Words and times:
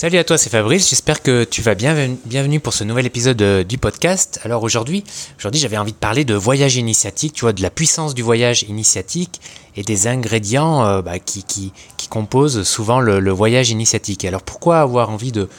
Salut 0.00 0.16
à 0.16 0.24
toi, 0.24 0.38
c'est 0.38 0.48
Fabrice. 0.48 0.88
J'espère 0.88 1.20
que 1.20 1.44
tu 1.44 1.60
vas 1.60 1.74
bien. 1.74 1.94
Bienvenue 2.24 2.58
pour 2.58 2.72
ce 2.72 2.84
nouvel 2.84 3.04
épisode 3.04 3.42
euh, 3.42 3.64
du 3.64 3.76
podcast. 3.76 4.40
Alors 4.44 4.62
aujourd'hui, 4.62 5.04
aujourd'hui, 5.38 5.60
j'avais 5.60 5.76
envie 5.76 5.92
de 5.92 5.98
parler 5.98 6.24
de 6.24 6.32
voyage 6.32 6.76
initiatique, 6.76 7.34
tu 7.34 7.42
vois, 7.42 7.52
de 7.52 7.60
la 7.60 7.68
puissance 7.68 8.14
du 8.14 8.22
voyage 8.22 8.62
initiatique 8.62 9.42
et 9.76 9.82
des 9.82 10.06
ingrédients 10.06 10.86
euh, 10.86 11.02
bah, 11.02 11.18
qui, 11.18 11.74
composent 12.08 12.62
souvent 12.62 13.00
le, 13.00 13.30
voyage 13.30 13.68
initiatique. 13.68 14.24
Alors 14.24 14.40
pourquoi 14.40 14.80
avoir 14.80 15.10
envie 15.10 15.32
de 15.32 15.50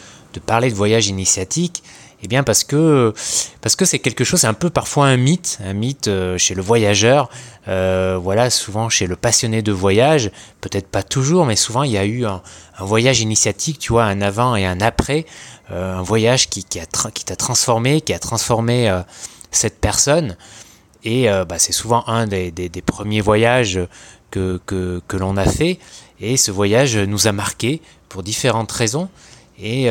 parler 0.44 0.72
de 0.72 0.76
voyage 0.76 1.06
initiatique? 1.06 1.84
Eh 2.24 2.28
bien 2.28 2.44
parce 2.44 2.64
que 2.64 3.14
parce 3.62 3.76
que 3.76 3.86
c'est 3.86 4.00
quelque 4.00 4.24
chose, 4.24 4.42
c'est 4.42 4.48
un 4.48 4.54
peu 4.54 4.70
parfois 4.70 5.08
un 5.08 5.18
mythe, 5.18 5.58
un 5.66 5.74
mythe 5.74 6.08
euh, 6.08 6.38
chez 6.38 6.54
le 6.54 6.62
voyageur, 6.62 7.30
euh, 7.68 8.18
voilà, 8.22 8.50
souvent 8.50 8.90
chez 8.90 9.08
le 9.08 9.16
passionné 9.16 9.62
de 9.62 9.72
voyage, 9.72 10.32
peut-être 10.62 10.88
pas 10.88 11.02
toujours, 11.02 11.46
mais 11.46 11.56
souvent 11.56 11.84
il 11.84 11.92
y 11.92 11.98
a 11.98 12.06
eu 12.06 12.26
un, 12.26 12.42
voyage 12.80 13.22
initiatique, 13.22 13.80
tu 13.80 13.94
vois, 13.94 14.06
un 14.06 14.22
avant 14.22 14.56
et 14.56 14.66
un 14.66 14.82
après, 14.82 15.26
euh, 15.72 15.98
un 15.98 16.02
voyage 16.02 16.50
qui, 16.50 16.64
t'a 16.64 17.36
transformé, 17.36 18.02
qui 18.02 18.14
a 18.14 18.20
transformé 18.20 19.02
cette 19.52 19.80
personne, 19.80 20.36
et 21.04 21.28
bah, 21.48 21.60
c'est 21.60 21.74
souvent 21.74 22.04
un 22.08 22.26
des, 22.26 22.70
premiers 22.84 23.22
voyages 23.22 23.80
que, 24.32 24.60
l'on 25.14 25.38
a 25.38 25.46
fait, 25.46 25.80
et 26.20 26.38
ce 26.38 26.50
voyage 26.50 26.98
nous 26.98 27.28
a 27.28 27.32
marqué 27.32 27.82
pour 28.10 28.24
différentes 28.24 28.72
raisons. 28.72 29.10
Et 29.60 29.90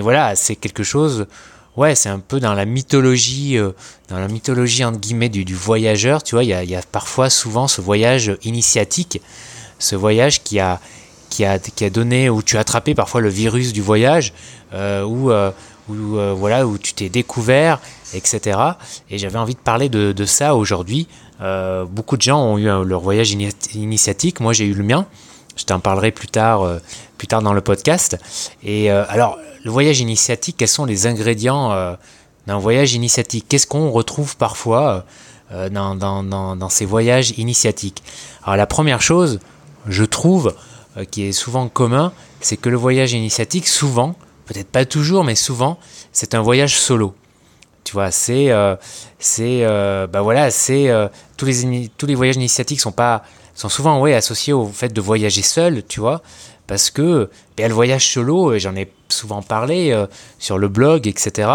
voilà, 0.00 0.36
c'est 0.36 0.54
quelque 0.54 0.84
chose 0.84 1.26
ouais, 1.76 1.94
c'est 1.94 2.08
un 2.08 2.18
peu 2.18 2.40
dans 2.40 2.54
la 2.54 2.64
mythologie, 2.64 3.56
euh, 3.56 3.72
dans 4.08 4.18
la 4.18 4.28
mythologie 4.28 4.84
entre 4.84 4.98
guillemets 4.98 5.28
du, 5.28 5.54
voyageur. 5.54 6.22
Tu 6.22 6.34
vois, 6.34 6.44
il 6.44 6.50
y, 6.50 6.74
a, 6.74 6.82
parfois, 6.90 7.30
souvent, 7.30 7.68
ce 7.68 7.80
voyage 7.80 8.36
initiatique, 8.44 9.20
ce 9.78 9.96
voyage 9.96 10.42
qui 10.42 10.60
a, 10.60 10.80
qui 11.30 11.44
a, 11.44 11.58
qui 11.58 11.84
a 11.84 11.90
donné, 11.90 12.28
où 12.30 12.42
tu 12.42 12.56
as 12.56 12.60
attrapé 12.60 12.94
parfois 12.94 13.20
le 13.20 13.28
virus 13.28 13.72
du 13.72 13.82
voyage, 13.82 14.32
euh, 14.74 15.02
où, 15.04 15.30
euh, 15.30 15.52
voilà, 15.88 16.66
où 16.66 16.78
tu 16.78 16.94
t'es 16.94 17.08
découvert, 17.08 17.80
etc. 18.14 18.58
Et 19.10 19.18
j'avais 19.18 19.38
envie 19.38 19.54
de 19.54 19.60
parler 19.60 19.88
de 19.88 20.24
ça 20.24 20.54
aujourd'hui. 20.54 21.08
beaucoup 21.40 22.16
de 22.16 22.22
gens 22.22 22.42
ont 22.42 22.58
eu 22.58 22.64
leur 22.64 23.00
voyage 23.00 23.32
initiatique. 23.74 24.40
Moi, 24.40 24.52
j'ai 24.52 24.66
eu 24.66 24.74
le 24.74 24.84
mien. 24.84 25.06
Je 25.54 25.64
t'en 25.64 25.80
parlerai 25.80 26.12
plus 26.12 26.28
tard, 26.28 26.66
plus 27.22 27.28
tard 27.28 27.40
dans 27.40 27.52
le 27.52 27.60
podcast. 27.60 28.18
Et 28.64 28.90
alors, 28.90 29.38
le 29.64 29.70
voyage 29.70 30.00
initiatique, 30.00 30.56
quels 30.58 30.66
sont 30.66 30.84
les 30.84 31.06
ingrédients 31.06 31.70
euh, 31.70 31.94
d'un 32.48 32.58
voyage 32.58 32.94
initiatique? 32.94 33.46
Qu'est-ce 33.48 33.68
qu'on 33.68 33.92
retrouve 33.92 34.36
parfois 34.36 35.04
euh, 35.52 35.68
dans, 35.68 36.68
ces 36.68 36.84
voyages 36.84 37.30
initiatiques? 37.38 38.02
Alors 38.42 38.56
la 38.56 38.66
première 38.66 39.00
chose, 39.00 39.38
je 39.86 40.02
trouve, 40.02 40.56
euh, 40.96 41.04
qui 41.04 41.22
est 41.22 41.30
souvent 41.32 41.68
commun, 41.68 42.12
c'est 42.40 42.56
que 42.56 42.68
le 42.68 42.76
voyage 42.76 43.12
initiatique, 43.12 43.68
souvent, 43.68 44.16
peut-être 44.46 44.68
pas 44.68 44.84
toujours, 44.84 45.22
mais 45.22 45.36
souvent, 45.36 45.78
c'est 46.12 46.34
un 46.34 46.42
voyage 46.42 46.76
solo. 46.76 47.14
Tu 47.84 47.92
vois, 47.92 48.10
c'est, 48.10 48.50
c'est, 49.18 49.66
bah 49.66 50.22
voilà, 50.22 50.52
c'est 50.52 50.88
tous 51.36 51.46
les 51.46 51.88
tous 51.98 52.06
les 52.06 52.14
voyages 52.14 52.36
initiatiques 52.36 52.80
sont 52.80 52.92
pas 52.92 53.24
sont 53.54 53.68
souvent 53.68 54.00
ouais 54.00 54.14
associés 54.14 54.52
au 54.52 54.66
fait 54.66 54.92
de 54.92 55.00
voyager 55.00 55.42
seul, 55.42 55.82
tu 55.86 55.98
vois 55.98 56.22
parce 56.66 56.90
que 56.90 57.28
le 57.68 57.74
voyage 57.74 58.12
solo, 58.12 58.58
j'en 58.58 58.74
ai 58.76 58.90
souvent 59.08 59.42
parlé 59.42 59.90
euh, 59.90 60.06
sur 60.38 60.58
le 60.58 60.68
blog, 60.68 61.06
etc. 61.06 61.50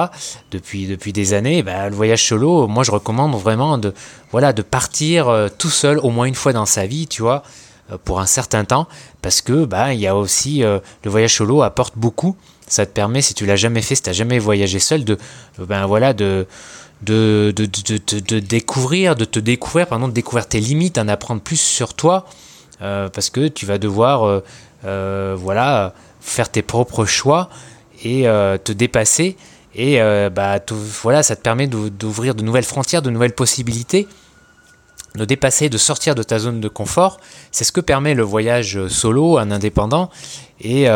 Depuis, 0.52 0.88
depuis 0.88 1.14
des 1.14 1.34
années, 1.34 1.64
ben, 1.64 1.90
le 1.90 1.96
voyage 1.96 2.26
solo, 2.26 2.68
moi 2.68 2.84
je 2.84 2.92
recommande 2.92 3.36
vraiment 3.36 3.78
de, 3.78 3.94
voilà, 4.32 4.54
de 4.54 4.62
partir 4.62 5.28
euh, 5.28 5.48
tout 5.56 5.70
seul 5.70 6.00
au 6.00 6.10
moins 6.10 6.26
une 6.26 6.36
fois 6.36 6.54
dans 6.54 6.66
sa 6.66 6.86
vie, 6.86 7.08
tu 7.08 7.22
vois, 7.22 7.44
euh, 7.92 7.98
pour 8.04 8.20
un 8.20 8.26
certain 8.26 8.66
temps, 8.66 8.88
parce 9.22 9.42
que 9.42 9.66
ben, 9.66 9.92
il 9.92 10.00
y 10.00 10.08
a 10.08 10.16
aussi 10.16 10.60
le 10.62 10.82
voyage 11.10 11.36
solo 11.36 11.62
apporte 11.62 11.98
beaucoup. 11.98 12.36
Ça 12.68 12.86
te 12.86 12.92
permet, 12.92 13.22
si 13.22 13.34
tu 13.34 13.46
l'as 13.46 13.56
jamais 13.56 13.82
fait, 13.82 13.96
si 13.96 14.02
tu 14.02 14.10
n'as 14.10 14.14
jamais 14.14 14.40
voyagé 14.40 14.80
seul, 14.80 15.06
de, 15.06 15.18
ben, 15.58 15.86
voilà, 15.86 16.14
de, 16.14 16.46
de, 17.02 17.54
de, 17.56 17.66
de, 17.66 18.20
de, 18.20 18.40
découvrir, 18.40 19.16
de 19.16 19.24
te 19.24 19.40
découvrir, 19.40 19.88
pardon, 19.88 20.10
de 20.10 20.14
découvrir 20.14 20.48
tes 20.48 20.60
limites, 20.60 20.96
d'en 20.96 21.08
apprendre 21.08 21.42
plus 21.42 21.62
sur 21.62 21.94
toi, 21.94 22.26
parce 22.80 23.30
que 23.30 23.48
tu 23.48 23.66
vas 23.66 23.78
devoir 23.78 24.42
voilà, 24.84 25.94
faire 26.20 26.50
tes 26.50 26.62
propres 26.62 27.06
choix 27.06 27.50
et 28.04 28.28
euh, 28.28 28.58
te 28.58 28.72
dépasser. 28.72 29.38
Et 29.76 30.02
euh, 30.02 30.30
bah, 30.30 30.60
voilà, 31.04 31.24
ça 31.24 31.36
te 31.36 31.42
permet 31.42 31.68
d'ouvrir 31.68 32.36
de 32.36 32.44
nouvelles 32.44 32.64
frontières, 32.64 33.02
de 33.02 33.10
nouvelles 33.10 33.36
possibilités, 33.36 34.08
de 35.16 35.26
dépasser, 35.26 35.70
de 35.70 35.78
sortir 35.78 36.16
de 36.16 36.24
ta 36.24 36.40
zone 36.40 36.60
de 36.60 36.68
confort. 36.68 37.20
C'est 37.52 37.64
ce 37.64 37.72
que 37.72 37.82
permet 37.82 38.14
le 38.14 38.24
voyage 38.24 38.88
solo, 38.88 39.38
un 39.38 39.52
indépendant. 39.52 40.10
Et, 40.62 40.88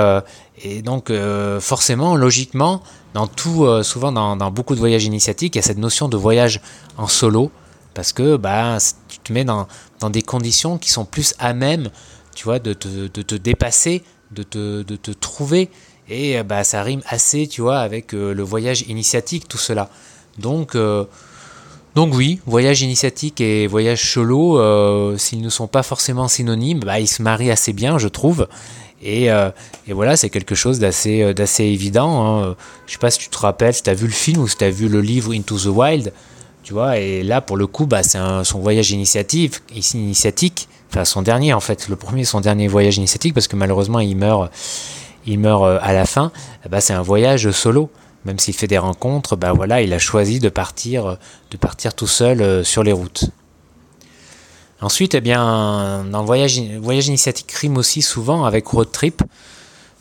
donc, 0.83 1.11
forcément, 1.59 2.15
logiquement, 2.15 2.81
dans 3.13 3.27
tout, 3.27 3.67
souvent 3.83 4.11
dans, 4.11 4.51
beaucoup 4.51 4.73
de 4.73 4.79
voyages 4.79 5.05
initiatiques, 5.05 5.55
il 5.55 5.59
y 5.59 5.63
a 5.63 5.63
cette 5.63 5.77
notion 5.77 6.07
de 6.07 6.17
voyage 6.17 6.59
en 6.97 7.07
solo. 7.07 7.51
Parce 7.93 8.13
que 8.13 8.37
bah, 8.37 8.77
tu 9.09 9.19
te 9.19 9.33
mets 9.33 9.43
dans, 9.43 9.67
dans 9.99 10.09
des 10.09 10.21
conditions 10.21 10.77
qui 10.77 10.89
sont 10.89 11.05
plus 11.05 11.35
à 11.39 11.53
même 11.53 11.89
tu 12.35 12.45
vois, 12.45 12.59
de 12.59 12.73
te, 12.73 12.87
de 12.87 13.21
te 13.21 13.35
dépasser, 13.35 14.03
de 14.31 14.43
te, 14.43 14.83
de 14.83 14.95
te, 14.95 15.11
trouver. 15.11 15.69
Et 16.09 16.37
euh, 16.37 16.43
bah, 16.43 16.63
ça 16.63 16.83
rime 16.83 17.01
assez, 17.07 17.47
tu 17.47 17.61
vois, 17.61 17.79
avec 17.79 18.13
euh, 18.13 18.33
le 18.33 18.43
voyage 18.43 18.81
initiatique, 18.87 19.47
tout 19.47 19.57
cela. 19.57 19.89
Donc, 20.39 20.75
euh, 20.75 21.05
donc 21.95 22.13
oui, 22.15 22.39
voyage 22.45 22.81
initiatique 22.81 23.41
et 23.41 23.67
voyage 23.67 24.11
solo, 24.11 25.17
s'ils 25.17 25.41
ne 25.41 25.49
sont 25.49 25.67
pas 25.67 25.83
forcément 25.83 26.29
synonymes, 26.29 26.79
bah, 26.79 26.99
ils 26.99 27.07
se 27.07 27.21
marient 27.21 27.51
assez 27.51 27.73
bien, 27.73 27.97
je 27.97 28.07
trouve. 28.07 28.47
Et, 29.03 29.25
et 29.25 29.93
voilà, 29.93 30.15
c'est 30.15 30.29
quelque 30.29 30.55
chose 30.55 30.79
d'assez, 30.79 31.35
évident. 31.59 32.43
Hein. 32.43 32.55
Je 32.87 32.93
sais 32.93 32.97
pas 32.97 33.11
si 33.11 33.19
tu 33.19 33.27
te 33.27 33.37
rappelles, 33.37 33.73
si 33.73 33.83
tu 33.83 33.89
as 33.89 33.93
vu 33.93 34.05
le 34.05 34.13
film 34.13 34.41
ou 34.41 34.47
si 34.47 34.55
tu 34.55 34.63
as 34.63 34.69
vu 34.69 34.87
le 34.87 35.01
livre 35.01 35.33
Into 35.33 35.57
the 35.57 35.65
Wild. 35.65 36.13
Tu 36.63 36.71
vois, 36.71 36.97
et 36.97 37.23
là, 37.23 37.41
pour 37.41 37.57
le 37.57 37.67
coup, 37.67 37.87
bah, 37.87 38.03
c'est 38.03 38.19
son 38.45 38.59
voyage 38.59 38.91
initiatique 38.91 39.59
enfin 40.91 41.05
son 41.05 41.21
dernier 41.21 41.53
en 41.53 41.59
fait, 41.59 41.87
le 41.87 41.95
premier, 41.95 42.25
son 42.25 42.41
dernier 42.41 42.67
voyage 42.67 42.97
initiatique, 42.97 43.33
parce 43.33 43.47
que 43.47 43.55
malheureusement 43.55 43.99
il 43.99 44.15
meurt, 44.15 44.51
il 45.25 45.39
meurt 45.39 45.63
euh, 45.63 45.79
à 45.81 45.93
la 45.93 46.05
fin. 46.05 46.31
Bah, 46.69 46.81
c'est 46.81 46.93
un 46.93 47.01
voyage 47.01 47.49
solo. 47.51 47.89
Même 48.23 48.37
s'il 48.37 48.53
fait 48.53 48.67
des 48.67 48.77
rencontres, 48.77 49.35
bah 49.35 49.51
voilà, 49.51 49.81
il 49.81 49.91
a 49.93 49.97
choisi 49.97 50.39
de 50.39 50.49
partir, 50.49 51.17
de 51.49 51.57
partir 51.57 51.95
tout 51.95 52.05
seul 52.05 52.41
euh, 52.41 52.63
sur 52.63 52.83
les 52.83 52.91
routes. 52.91 53.25
Ensuite, 54.79 55.15
eh 55.15 55.21
bien, 55.21 56.03
dans 56.11 56.19
le 56.19 56.25
voyage, 56.25 56.59
voyage 56.81 57.07
initiatique 57.07 57.51
rime 57.51 57.77
aussi 57.77 58.01
souvent 58.01 58.45
avec 58.45 58.67
road 58.67 58.91
trip. 58.91 59.23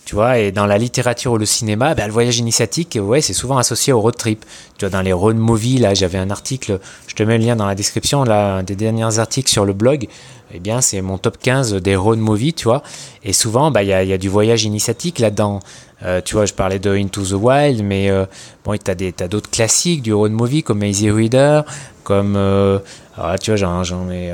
Tu 0.06 0.14
vois, 0.14 0.38
et 0.38 0.50
dans 0.50 0.66
la 0.66 0.78
littérature 0.78 1.32
ou 1.32 1.36
le 1.36 1.44
cinéma, 1.44 1.94
ben, 1.94 2.06
le 2.06 2.12
voyage 2.12 2.38
initiatique, 2.38 2.98
ouais, 3.00 3.20
c'est 3.20 3.34
souvent 3.34 3.58
associé 3.58 3.92
au 3.92 4.00
road 4.00 4.16
trip. 4.16 4.44
Tu 4.78 4.86
vois, 4.86 4.90
dans 4.90 5.02
les 5.02 5.12
road 5.12 5.36
movies, 5.36 5.78
là, 5.78 5.94
j'avais 5.94 6.18
un 6.18 6.30
article, 6.30 6.80
je 7.06 7.14
te 7.14 7.22
mets 7.22 7.38
le 7.38 7.44
lien 7.44 7.56
dans 7.56 7.66
la 7.66 7.74
description, 7.74 8.24
là, 8.24 8.62
des 8.62 8.74
derniers 8.74 9.18
articles 9.18 9.50
sur 9.50 9.64
le 9.64 9.74
blog. 9.74 10.08
Eh 10.52 10.58
bien, 10.58 10.80
c'est 10.80 11.00
mon 11.00 11.18
top 11.18 11.38
15 11.38 11.74
des 11.74 11.96
road 11.96 12.18
movies, 12.18 12.54
tu 12.54 12.64
vois. 12.64 12.82
Et 13.22 13.32
souvent, 13.32 13.70
bah, 13.70 13.82
il 13.82 13.88
y, 13.88 13.92
a, 13.92 14.02
y 14.02 14.12
a 14.12 14.18
du 14.18 14.28
voyage 14.28 14.64
initiatique 14.64 15.18
là-dedans. 15.18 15.60
Euh, 16.02 16.20
tu 16.24 16.34
vois, 16.34 16.46
je 16.46 16.54
parlais 16.54 16.78
de 16.78 16.90
Into 16.90 17.22
the 17.22 17.32
Wild, 17.32 17.84
mais 17.84 18.10
euh, 18.10 18.24
bon, 18.64 18.76
tu 18.76 18.90
as 18.90 19.28
d'autres 19.28 19.50
classiques 19.50 20.02
du 20.02 20.14
road 20.14 20.32
movie 20.32 20.62
comme 20.62 20.82
Easy 20.82 21.10
Reader, 21.10 21.62
comme. 22.04 22.36
Euh, 22.36 22.78
alors 23.16 23.32
là, 23.32 23.38
tu 23.38 23.54
vois, 23.54 23.82
j'en 23.82 24.10
ai. 24.10 24.30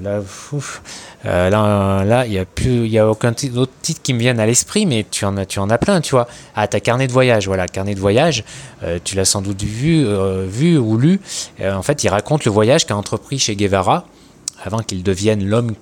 là, 0.00 0.20
là, 1.24 2.04
là, 2.04 2.26
il 2.26 2.30
n'y 2.30 2.38
a 2.38 2.44
plus. 2.44 2.86
Y 2.86 2.98
a 2.98 3.08
aucun 3.08 3.34
autre 3.56 3.72
titre 3.82 4.00
qui 4.00 4.14
me 4.14 4.20
vienne 4.20 4.38
à 4.38 4.46
l'esprit, 4.46 4.86
mais 4.86 5.04
tu 5.10 5.24
en, 5.24 5.36
as, 5.36 5.44
tu 5.44 5.58
en 5.58 5.68
as 5.70 5.78
plein, 5.78 6.00
tu 6.00 6.12
vois. 6.12 6.28
Ah, 6.54 6.68
ta 6.68 6.78
carnet 6.78 7.08
de 7.08 7.12
voyage, 7.12 7.48
voilà, 7.48 7.66
carnet 7.66 7.96
de 7.96 8.00
voyage, 8.00 8.44
tu 9.02 9.16
l'as 9.16 9.24
sans 9.24 9.42
doute 9.42 9.62
vu, 9.62 10.06
vu 10.46 10.78
ou 10.78 10.96
lu. 10.96 11.20
en 11.60 11.82
fait, 11.82 12.04
il 12.04 12.08
raconte 12.08 12.44
le 12.44 12.52
voyage 12.52 12.86
qu'a 12.86 12.96
entrepris 12.96 13.40
chez 13.40 13.56
Guevara 13.56 14.04
avant 14.68 14.82
qu'il 14.82 15.02
devienne 15.02 15.44
l'homme 15.44 15.74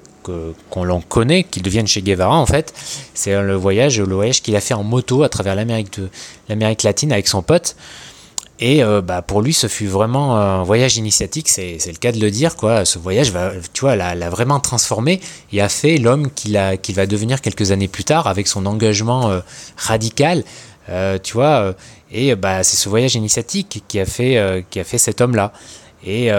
qu'on 0.70 0.84
l'on 0.84 1.00
connaît, 1.00 1.44
qu'il 1.44 1.62
devienne 1.62 1.86
chez 1.86 2.02
Guevara 2.02 2.36
en 2.36 2.47
fait, 2.47 2.74
c'est 3.14 3.41
le 3.41 3.54
voyage, 3.54 4.00
le 4.00 4.14
voyage 4.14 4.42
qu'il 4.42 4.56
a 4.56 4.60
fait 4.60 4.74
en 4.74 4.82
moto 4.82 5.22
à 5.22 5.28
travers 5.28 5.55
l'Amérique 5.55 6.82
latine 6.82 7.12
avec 7.12 7.28
son 7.28 7.43
pote. 7.43 7.76
Et 8.58 8.82
euh, 8.82 9.02
bah, 9.02 9.20
pour 9.20 9.43
lui, 9.43 9.52
ce 9.52 9.66
fut 9.66 9.87
vraiment 9.87 10.37
un 10.37 10.62
voyage 10.62 10.96
initiatique, 10.96 11.49
c'est 11.49 11.78
le 11.87 11.99
cas 11.99 12.12
de 12.12 12.20
le 12.20 12.31
dire. 12.31 12.56
Quoi. 12.56 12.84
Ce 12.84 12.99
voyage, 12.99 13.32
tu 13.75 13.82
vois, 13.82 13.96
l'a 13.96 14.31
vraiment 14.31 14.61
transformé 14.61 15.20
et 15.52 15.61
a 15.61 15.69
fait 15.69 15.99
l'homme 15.99 16.31
qu'il 16.31 16.55
va 16.55 17.06
devenir 17.06 17.40
quelques 17.40 17.70
années 17.70 17.88
plus 17.88 18.05
tard 18.05 18.26
avec 18.26 18.46
son 18.49 18.64
engagement 18.66 19.31
euh, 19.31 19.40
radical. 19.76 20.43
Euh, 20.88 21.19
tu 21.22 21.34
vois, 21.34 21.75
et 22.12 22.34
bah, 22.34 22.62
c'est 22.62 22.76
ce 22.76 22.88
voyage 22.88 23.14
initiatique 23.14 23.82
qui 23.88 24.00
a 24.00 24.06
fait, 24.06 24.64
qui 24.70 24.81
a 24.81 24.84
fait 24.84 24.99
cet 24.99 25.20
homme-là. 25.20 25.52
Et 26.05 26.31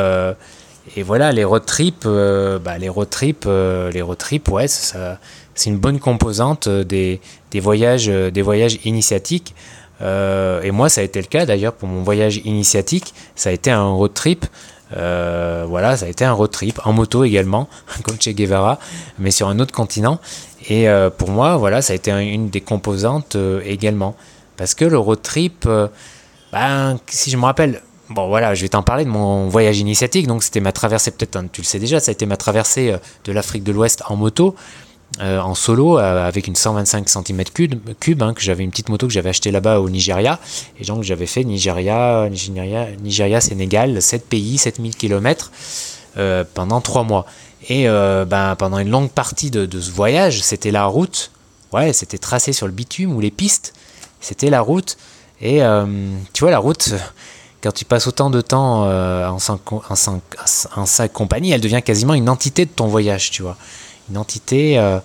et 0.95 1.03
voilà, 1.03 1.31
les 1.31 1.43
road 1.43 1.65
trips, 1.65 2.03
euh, 2.05 2.59
bah, 2.59 2.77
les 2.77 2.89
road 2.89 3.09
trips, 3.09 3.45
euh, 3.45 3.91
les 3.91 4.01
road 4.01 4.17
trips, 4.17 4.47
ouais, 4.49 4.67
c'est 4.67 5.69
une 5.69 5.77
bonne 5.77 5.99
composante 5.99 6.69
des, 6.69 7.19
des 7.51 7.59
voyages, 7.59 8.07
des 8.07 8.41
voyages 8.41 8.79
initiatiques. 8.85 9.55
et 10.01 10.71
moi, 10.71 10.89
ça 10.89 11.01
a 11.01 11.03
été 11.03 11.19
le 11.19 11.27
cas 11.27 11.45
d'ailleurs 11.45 11.73
pour 11.73 11.87
mon 11.87 12.03
voyage 12.03 12.37
initiatique. 12.45 13.13
Ça 13.35 13.49
a 13.49 13.53
été 13.53 13.71
un 13.71 13.91
road 13.91 14.13
trip. 14.13 14.45
voilà, 14.91 15.97
ça 15.97 16.05
a 16.05 16.09
été 16.09 16.25
un 16.25 16.33
road 16.33 16.51
trip 16.51 16.79
en 16.85 16.93
moto 16.93 17.23
également, 17.23 17.67
comme 18.03 18.17
Che 18.21 18.29
Guevara, 18.29 18.79
mais 19.17 19.31
sur 19.31 19.47
un 19.47 19.59
autre 19.59 19.73
continent. 19.73 20.19
Et 20.69 20.87
pour 21.17 21.29
moi, 21.29 21.57
voilà, 21.57 21.81
ça 21.81 21.93
a 21.93 21.95
été 21.95 22.11
une 22.11 22.49
des 22.49 22.61
composantes 22.61 23.35
également. 23.65 24.15
Parce 24.57 24.75
que 24.75 24.85
le 24.85 24.99
road 24.99 25.21
trip, 25.23 25.67
ben, 26.51 26.99
si 27.07 27.31
je 27.31 27.37
me 27.37 27.45
rappelle, 27.45 27.81
Bon 28.09 28.27
voilà, 28.29 28.55
je 28.55 28.61
vais 28.61 28.69
t'en 28.69 28.83
parler 28.83 29.03
de 29.03 29.09
mon 29.09 29.49
voyage 29.49 29.79
initiatique. 29.79 30.27
Donc 30.27 30.43
c'était 30.43 30.61
ma 30.61 30.71
traversée, 30.71 31.11
peut-être 31.11 31.35
hein, 31.35 31.45
tu 31.51 31.61
le 31.61 31.65
sais 31.65 31.79
déjà, 31.79 31.99
ça 31.99 32.11
a 32.11 32.13
été 32.13 32.25
ma 32.25 32.37
traversée 32.37 32.91
euh, 32.91 32.97
de 33.25 33.31
l'Afrique 33.33 33.63
de 33.63 33.73
l'Ouest 33.73 34.01
en 34.07 34.15
moto, 34.15 34.55
euh, 35.19 35.39
en 35.39 35.55
solo, 35.55 35.99
euh, 35.99 36.25
avec 36.25 36.47
une 36.47 36.55
125 36.55 37.05
cm3 37.05 37.77
cube, 37.99 38.23
hein, 38.23 38.33
que 38.33 38.41
j'avais 38.41 38.63
une 38.63 38.71
petite 38.71 38.87
moto 38.87 39.07
que 39.07 39.13
j'avais 39.13 39.29
achetée 39.29 39.51
là-bas 39.51 39.81
au 39.81 39.89
Nigeria. 39.89 40.39
Et 40.79 40.85
donc 40.85 41.03
j'avais 41.03 41.25
fait 41.25 41.43
Nigeria, 41.43 42.29
Nigeria, 42.29 42.87
Nigeria, 43.01 43.41
Sénégal, 43.41 44.01
7 44.01 44.25
pays, 44.25 44.57
7000 44.57 44.95
km 44.95 45.51
pendant 46.53 46.81
3 46.81 47.03
mois. 47.03 47.25
Et 47.69 47.85
ben, 47.87 48.55
pendant 48.57 48.79
une 48.79 48.89
longue 48.89 49.11
partie 49.11 49.51
de, 49.51 49.65
de 49.65 49.81
ce 49.81 49.91
voyage, 49.91 50.41
c'était 50.41 50.71
la 50.71 50.85
route. 50.85 51.31
Ouais, 51.73 51.91
c'était 51.93 52.17
tracé 52.17 52.53
sur 52.53 52.65
le 52.65 52.71
bitume 52.71 53.13
ou 53.15 53.19
les 53.19 53.31
pistes. 53.31 53.73
C'était 54.21 54.49
la 54.49 54.61
route. 54.61 54.97
Et 55.41 55.61
tu 56.33 56.39
vois, 56.41 56.51
la 56.51 56.59
route 56.59 56.93
quand 57.61 57.71
tu 57.71 57.85
passes 57.85 58.07
autant 58.07 58.29
de 58.29 58.41
temps 58.41 58.85
euh, 58.85 59.27
en, 59.27 59.39
sa, 60.85 61.07
compagnie, 61.07 61.51
elle 61.51 61.61
devient 61.61 61.81
quasiment 61.83 62.13
une 62.13 62.29
entité 62.29 62.65
de 62.65 62.71
ton 62.71 62.87
voyage, 62.87 63.31
tu 63.31 63.41
vois. 63.41 63.57
Une 64.09 64.17
entité, 64.17 64.77
euh, 64.77 64.99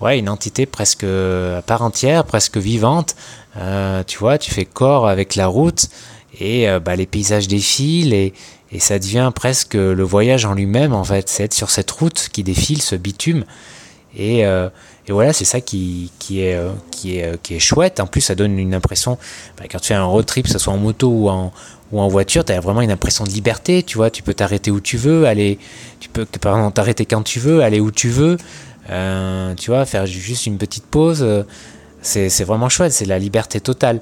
ouais, 0.00 0.18
une 0.18 0.28
entité 0.28 0.66
presque 0.66 1.04
à 1.04 1.62
part 1.62 1.82
entière, 1.82 2.24
presque 2.24 2.58
vivante. 2.58 3.16
Euh, 3.56 4.02
tu 4.06 4.18
vois, 4.18 4.38
tu 4.38 4.50
fais 4.50 4.66
corps 4.66 5.08
avec 5.08 5.34
la 5.34 5.46
route 5.46 5.88
et 6.38 6.66
bah, 6.84 6.96
les 6.96 7.06
paysages 7.06 7.48
défilent 7.48 8.12
et, 8.12 8.34
et, 8.70 8.78
ça 8.78 8.98
devient 8.98 9.32
presque 9.34 9.72
le 9.72 10.02
voyage 10.02 10.44
en 10.44 10.52
lui-même, 10.52 10.92
en 10.92 11.04
fait. 11.04 11.30
C'est 11.30 11.44
être 11.44 11.54
sur 11.54 11.70
cette 11.70 11.90
route 11.90 12.28
qui 12.30 12.42
défile, 12.42 12.82
ce 12.82 12.94
bitume. 12.94 13.44
Et, 14.18 14.40
et 14.40 15.12
voilà, 15.12 15.32
c'est 15.32 15.44
ça 15.44 15.60
qui, 15.60 16.10
est, 16.30 16.58
qui, 16.90 17.18
est, 17.18 17.42
qui 17.42 17.54
est 17.54 17.58
chouette. 17.58 18.00
En 18.00 18.06
plus, 18.06 18.22
ça 18.22 18.34
donne 18.34 18.58
une 18.58 18.74
impression, 18.74 19.18
bah, 19.58 19.64
quand 19.70 19.78
tu 19.78 19.88
fais 19.88 19.94
un 19.94 20.04
road 20.04 20.24
trip, 20.24 20.46
que 20.46 20.52
ce 20.52 20.58
soit 20.58 20.72
en 20.72 20.78
moto 20.78 21.08
ou 21.08 21.28
en, 21.28 21.52
ou 21.92 22.00
en 22.00 22.08
voiture, 22.08 22.44
tu 22.44 22.52
as 22.52 22.60
vraiment 22.60 22.80
une 22.80 22.90
impression 22.90 23.24
de 23.24 23.30
liberté, 23.30 23.82
tu 23.82 23.96
vois, 23.96 24.10
tu 24.10 24.22
peux 24.22 24.34
t'arrêter 24.34 24.70
où 24.70 24.80
tu 24.80 24.96
veux, 24.96 25.26
aller, 25.26 25.58
tu 26.00 26.08
peux 26.08 26.26
t'arrêter 26.26 27.06
quand 27.06 27.22
tu 27.22 27.38
veux, 27.38 27.62
aller 27.62 27.80
où 27.80 27.90
tu 27.90 28.08
veux, 28.08 28.36
euh, 28.90 29.54
tu 29.54 29.70
vois, 29.70 29.84
faire 29.86 30.06
juste 30.06 30.46
une 30.46 30.58
petite 30.58 30.86
pause, 30.86 31.22
euh, 31.22 31.42
c'est 32.02 32.44
vraiment 32.44 32.68
chouette, 32.68 32.92
c'est 32.92 33.04
la 33.04 33.18
liberté 33.18 33.60
totale. 33.60 34.00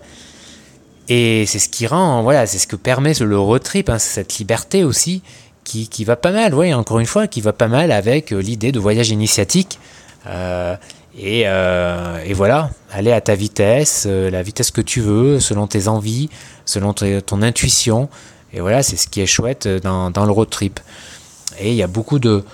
Et 1.08 1.44
c'est 1.46 1.58
ce 1.58 1.68
qui 1.68 1.86
rend, 1.86 2.22
voilà, 2.22 2.46
c'est 2.46 2.58
ce 2.58 2.66
que 2.66 2.76
permet 2.76 3.12
le 3.20 3.38
road 3.38 3.62
trip, 3.62 3.90
hein, 3.90 3.98
cette 3.98 4.38
liberté 4.38 4.84
aussi, 4.84 5.22
qui, 5.64 5.88
qui, 5.88 6.04
va 6.04 6.16
pas 6.16 6.32
mal, 6.32 6.54
oui, 6.54 6.72
encore 6.72 6.98
une 6.98 7.06
fois, 7.06 7.26
qui 7.26 7.40
va 7.40 7.52
pas 7.52 7.68
mal 7.68 7.90
avec 7.92 8.32
euh, 8.32 8.40
l'idée 8.40 8.72
de 8.72 8.80
voyage 8.80 9.10
initiatique. 9.10 9.78
Et, 11.16 11.40
et, 11.42 12.32
voilà, 12.32 12.70
aller 12.92 13.12
à 13.12 13.20
ta 13.20 13.34
vitesse, 13.34 14.06
la 14.06 14.42
vitesse 14.42 14.70
que 14.70 14.80
tu 14.80 15.00
veux, 15.00 15.40
selon 15.40 15.66
tes 15.66 15.88
envies, 15.88 16.28
selon 16.64 16.92
ton 16.92 17.42
intuition. 17.42 18.08
Et 18.54 18.60
voilà, 18.60 18.82
c'est 18.84 18.96
ce 18.96 19.08
qui 19.08 19.20
est 19.20 19.26
chouette 19.26 19.68
dans, 19.68 20.10
le 20.24 20.30
road 20.30 20.48
trip. 20.48 20.80
Et 21.58 21.70
il 21.70 21.74
y 21.76 21.82
a 21.82 21.88
beaucoup 21.88 22.20
de, 22.20 22.44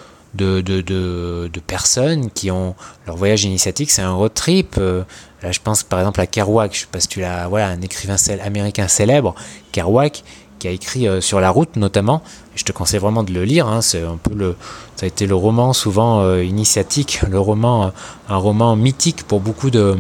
personnes 1.67 2.31
qui 2.31 2.51
ont 2.51 2.75
leur 3.07 3.17
voyage 3.17 3.45
initiatique, 3.45 3.91
c'est 3.91 4.03
un 4.03 4.13
road 4.13 4.33
trip. 4.33 4.77
Euh, 4.79 5.03
là, 5.43 5.53
je 5.53 5.61
pense 5.61 5.83
par 5.83 5.99
exemple 5.99 6.21
à 6.21 6.27
Kerouac, 6.27 6.75
je 6.75 6.81
sais 6.81 6.87
pas 6.91 7.01
si 7.01 7.09
tu 7.09 7.21
l'as, 7.21 7.49
voilà, 7.49 7.69
un 7.69 7.83
écrivain 7.83 8.17
américain 8.43 8.89
célèbre, 8.89 9.35
Kerouac, 9.73 10.25
qui 10.61 10.69
a 10.69 10.71
écrit 10.71 11.09
euh, 11.09 11.21
sur 11.21 11.41
la 11.41 11.51
route 11.51 11.75
notamment. 11.75 12.23
Je 12.55 12.63
te 12.63 12.71
conseille 12.71 13.01
vraiment 13.01 13.25
de 13.25 13.33
le 13.33 13.43
lire. 13.43 13.67
Hein, 13.67 13.81
c'est 13.81 14.03
un 14.03 14.17
peu 14.23 14.35
le, 14.35 14.55
ça 14.95 15.07
a 15.07 15.09
été 15.09 15.27
le 15.27 15.35
roman 15.35 15.73
souvent 15.73 16.21
euh, 16.21 16.45
initiatique, 16.45 17.21
le 17.29 17.41
roman, 17.41 17.91
un 18.29 18.37
roman 18.37 18.77
mythique 18.77 19.25
pour 19.25 19.41
beaucoup 19.41 19.71
de, 19.71 19.97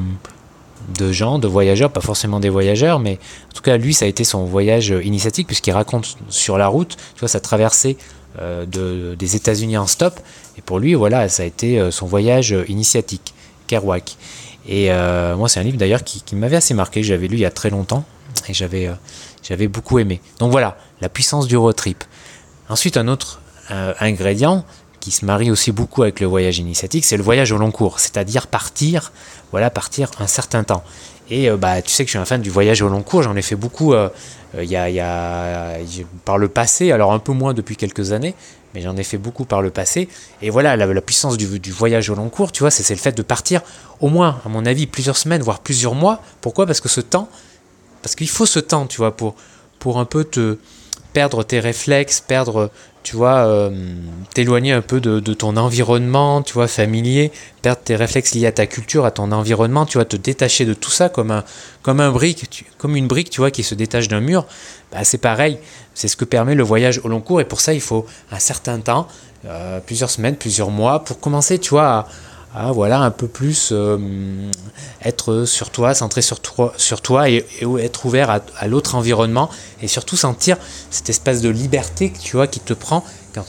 de 0.98 1.12
gens, 1.12 1.38
de 1.38 1.48
voyageurs, 1.48 1.90
pas 1.90 2.00
forcément 2.00 2.40
des 2.40 2.48
voyageurs, 2.48 2.98
mais 2.98 3.18
en 3.50 3.54
tout 3.54 3.62
cas 3.62 3.76
lui 3.76 3.94
ça 3.94 4.04
a 4.04 4.08
été 4.08 4.24
son 4.24 4.44
voyage 4.44 4.94
initiatique 5.02 5.46
puisqu'il 5.46 5.72
raconte 5.72 6.16
sur 6.28 6.58
la 6.58 6.68
route, 6.68 6.96
tu 7.14 7.20
vois, 7.20 7.28
sa 7.28 7.40
traversée 7.40 7.96
euh, 8.40 8.64
de, 8.66 9.14
des 9.16 9.36
États-Unis 9.36 9.76
en 9.76 9.86
stop, 9.86 10.20
et 10.56 10.62
pour 10.62 10.78
lui 10.78 10.94
voilà 10.94 11.28
ça 11.28 11.42
a 11.42 11.46
été 11.46 11.80
euh, 11.80 11.90
son 11.90 12.06
voyage 12.06 12.54
initiatique, 12.68 13.34
Kerouac. 13.66 14.16
Et 14.68 14.92
euh, 14.92 15.36
moi 15.36 15.48
c'est 15.48 15.60
un 15.60 15.64
livre 15.64 15.78
d'ailleurs 15.78 16.04
qui, 16.04 16.22
m'avait 16.36 16.56
assez 16.56 16.74
marqué, 16.74 17.02
j'avais 17.02 17.28
lu 17.28 17.36
il 17.36 17.40
y 17.40 17.44
a 17.44 17.50
très 17.50 17.70
longtemps 17.70 18.04
et 18.48 18.54
j'avais 18.54 18.90
j'avais 19.42 19.69
beaucoup 19.69 19.98
aimé. 19.98 20.20
Donc 20.38 20.50
voilà, 20.52 20.76
la 21.00 21.08
puissance 21.08 21.46
du 21.46 21.56
road 21.56 21.75
trip. 21.76 22.04
Ensuite 22.69 22.96
un 22.96 23.08
autre 23.08 23.40
ingrédient, 24.00 24.64
qui 25.00 25.10
se 25.10 25.25
marie 25.25 25.50
aussi 25.50 25.72
beaucoup 25.72 26.02
avec 26.02 26.20
le 26.20 26.26
voyage 26.26 26.58
initiatique, 26.58 27.04
c'est 27.04 27.16
le 27.16 27.22
voyage 27.22 27.50
au 27.52 27.58
long 27.58 27.70
cours, 27.70 27.98
c'est-à-dire 27.98 28.46
partir, 28.46 29.12
voilà, 29.50 29.70
partir 29.70 30.10
un 30.20 30.26
certain 30.26 30.62
temps. 30.62 30.84
Et 31.31 31.48
euh, 31.48 31.56
bah, 31.56 31.81
tu 31.81 31.90
sais 31.90 32.04
que 32.04 32.08
je 32.08 32.12
suis 32.12 32.19
un 32.19 32.25
fan 32.25 32.42
du 32.42 32.50
voyage 32.50 32.82
au 32.82 32.88
long 32.88 33.02
cours, 33.02 33.22
j'en 33.22 33.37
ai 33.37 33.42
fait 33.42 33.56
beaucoup 33.56 33.94
euh, 33.94 34.08
euh, 34.56 35.84
par 36.25 36.38
le 36.38 36.48
passé, 36.48 36.93
alors 36.93 37.12
un 37.12 37.19
peu 37.19 37.32
moins 37.32 37.54
depuis 37.54 37.76
quelques 37.76 38.12
années, 38.12 38.34
mais 38.75 38.82
j'en 38.82 38.96
ai 38.96 39.04
fait 39.04 39.19
beaucoup 39.19 39.44
par 39.44 39.62
le 39.62 39.70
passé. 39.70 40.08
Et 40.43 40.50
voilà, 40.50 40.76
la, 40.76 41.00
puissance 41.00 41.36
du, 41.36 41.58
du, 41.58 41.72
voyage 41.72 42.10
au 42.10 42.14
long 42.14 42.28
cours, 42.28 42.52
tu 42.52 42.62
vois, 42.62 42.70
c'est 42.70 42.88
le 42.93 43.00
fait 43.00 43.16
de 43.16 43.22
partir 43.22 43.62
au 44.00 44.08
moins, 44.08 44.40
à 44.44 44.48
mon 44.48 44.66
avis, 44.66 44.86
plusieurs 44.86 45.16
semaines, 45.16 45.43
voire 45.43 45.60
plusieurs 45.60 45.94
mois. 45.94 46.20
Pourquoi? 46.40 46.66
Parce 46.66 46.81
que 46.81 46.88
ce 46.88 47.00
temps, 47.00 47.28
parce 48.02 48.14
qu'il 48.14 48.29
faut 48.29 48.47
ce 48.47 48.58
temps, 48.58 48.87
tu 48.87 48.99
vois, 48.99 49.17
pour, 49.17 49.35
pour 49.79 49.99
un 49.99 50.05
peu 50.05 50.25
te 50.25 50.58
perdre 51.12 51.43
tes 51.43 51.61
réflexes, 51.61 52.20
perdre 52.20 52.70
tu 53.02 53.17
vois, 53.17 53.47
euh, 53.47 53.70
t'éloigner 54.35 54.73
un 54.73 54.82
peu 54.82 55.00
de, 55.00 55.20
ton 55.32 55.56
environnement, 55.56 56.43
tu 56.43 56.52
vois, 56.52 56.69
familier, 56.69 57.32
perdre 57.62 57.81
tes 57.82 57.97
réflexes 57.97 58.35
liés 58.35 58.47
à 58.47 58.52
ta 58.52 58.67
culture, 58.67 59.06
à 59.06 59.11
ton 59.11 59.32
environnement, 59.32 59.87
tu 59.87 59.97
vois, 59.97 60.05
te 60.05 60.17
détacher 60.17 60.67
de 60.67 60.75
tout 60.75 60.91
ça 60.91 61.08
comme 61.08 61.31
un, 61.31 61.44
comme 61.82 62.00
un 62.00 62.11
brique, 62.11 62.67
comme 62.76 62.97
une 62.97 63.06
brique, 63.06 63.31
tu 63.31 63.41
vois, 63.41 63.50
qui 63.50 63.62
se 63.62 63.75
détache 63.75 64.08
d'un 64.08 64.20
mur, 64.20 64.46
bah, 64.93 65.03
c'est 65.05 65.19
pareil, 65.19 65.58
c'est 65.94 66.08
ce 66.08 66.17
que 66.17 66.26
permet 66.26 66.55
le 66.55 66.62
voyage 66.62 67.00
au 67.03 67.08
long 67.08 67.20
cours, 67.20 67.41
et 67.41 67.46
pour 67.46 67.61
ça, 67.61 67.73
il 67.73 67.81
faut 67.81 68.05
un 68.31 68.38
certain 68.38 68.79
temps, 68.81 69.08
euh, 69.46 69.81
plusieurs 69.81 70.11
semaines, 70.11 70.37
plusieurs 70.37 70.70
mois, 70.70 71.03
pour 71.03 71.20
commencer, 71.20 71.58
tu 71.58 71.70
vois, 71.70 71.88
à, 71.88 72.08
voilà 72.52 73.00
un 73.00 73.11
peu 73.11 73.29
plus 73.29 73.70
euh, 73.73 74.50
être 75.05 75.44
sur 75.44 75.70
toi, 75.70 75.94
centré 75.94 76.20
sur 76.23 76.41
toi, 76.41 76.73
sur 76.76 77.00
toi 77.00 77.31
et, 77.31 77.47
être 77.79 78.06
ouvert 78.06 78.31
à, 78.31 78.69
l'autre 78.69 78.94
environnement 78.97 79.50
et 79.82 79.88
surtout 79.88 80.17
sentir 80.17 80.56
cette 80.91 81.08
espèce 81.08 81.41
de 81.43 81.49
liberté 81.49 82.12
tu 82.20 82.37
vois 82.37 82.47
qui 82.47 82.61
te 82.61 82.73
prend 82.73 83.05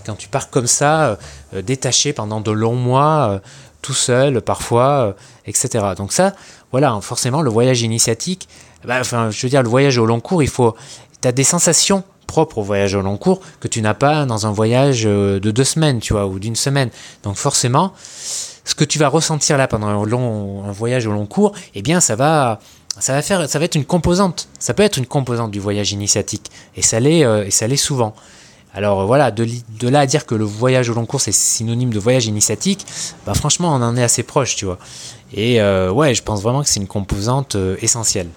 quand, 0.06 0.16
tu 0.16 0.28
pars 0.28 0.52
comme 0.52 0.68
ça, 0.68 1.18
euh, 1.56 1.64
détaché 1.64 2.14
pendant 2.14 2.40
de 2.40 2.52
longs 2.52 2.76
mois, 2.76 3.30
euh, 3.32 3.40
tout 3.82 3.96
seul 3.96 4.42
parfois, 4.42 5.16
etc. 5.48 5.84
Donc 5.98 6.14
ça, 6.14 6.34
voilà, 6.72 7.00
forcément 7.02 7.42
le 7.42 7.50
voyage 7.50 7.82
initiatique, 7.82 8.48
bah, 8.86 8.98
enfin 9.00 9.32
je 9.32 9.42
veux 9.42 9.50
dire 9.50 9.64
le 9.64 9.70
voyage 9.70 9.98
au 9.98 10.06
long 10.06 10.20
cours, 10.20 10.44
il 10.44 10.50
faut, 10.50 10.76
tu 11.20 11.28
as 11.28 11.32
des 11.32 11.44
sensations 11.44 12.04
propres 12.32 12.60
au 12.60 12.64
voyage 12.64 12.96
au 12.96 13.02
long 13.02 13.18
cours 13.18 13.42
que 13.60 13.68
tu 13.68 13.82
n'as 13.82 13.94
pas 13.94 14.26
dans 14.26 14.48
un 14.48 14.52
voyage 14.52 15.04
de 15.04 15.52
deux 15.52 15.64
semaines, 15.66 16.00
tu 16.00 16.14
vois, 16.14 16.26
ou 16.26 16.40
d'une 16.40 16.56
semaine. 16.56 16.90
Donc 17.24 17.36
forcément, 17.36 17.94
ce 18.64 18.76
que 18.76 18.86
tu 18.86 19.00
vas 19.00 19.10
ressentir 19.10 19.58
là 19.58 19.68
pendant 19.68 19.88
un, 19.88 20.06
long, 20.06 20.64
voyage 20.72 21.06
au 21.08 21.12
long 21.12 21.26
cours, 21.26 21.52
eh 21.76 21.82
bien 21.82 22.00
ça 22.00 22.16
va, 22.16 22.60
ça 23.00 23.14
va 23.14 23.22
faire, 23.22 23.50
ça 23.50 23.60
va 23.60 23.66
être 23.66 23.76
une 23.76 23.86
composante. 23.86 24.48
Ça 24.60 24.74
peut 24.74 24.84
être 24.84 24.98
une 24.98 25.06
composante 25.06 25.52
du 25.52 25.60
voyage 25.60 25.92
initiatique, 25.92 26.50
et 26.76 26.82
ça 26.82 27.00
l'est, 27.00 27.26
euh, 27.26 27.46
et 27.46 27.52
ça 27.52 27.68
l'est 27.68 27.78
souvent. 27.78 28.16
Alors 28.74 29.06
voilà, 29.06 29.32
de, 29.32 29.46
là 29.90 30.00
à 30.00 30.06
dire 30.06 30.26
que 30.26 30.34
le 30.34 30.46
voyage 30.46 30.90
au 30.90 30.94
long 30.94 31.06
cours 31.06 31.20
c'est 31.20 31.34
synonyme 31.34 31.92
de 31.92 32.00
voyage 32.00 32.28
initiatique, 32.28 32.86
bah 33.26 33.34
franchement 33.34 33.74
on 33.76 33.82
en 33.82 33.98
est 33.98 34.04
assez 34.04 34.24
proche, 34.24 34.56
tu 34.56 34.64
vois. 34.64 34.78
Et 35.34 35.62
euh, 35.62 35.92
ouais, 35.92 36.14
je 36.14 36.24
pense 36.24 36.42
vraiment 36.42 36.62
que 36.62 36.70
c'est 36.70 36.80
une 36.80 36.88
composante 36.88 37.56
euh, 37.56 37.76
essentielle. 37.82 38.30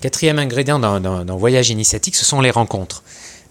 Quatrième 0.00 0.38
ingrédient 0.38 0.78
d'un 0.78 1.36
voyage 1.36 1.70
initiatique, 1.70 2.14
ce 2.14 2.24
sont 2.24 2.40
les 2.40 2.50
rencontres. 2.50 3.02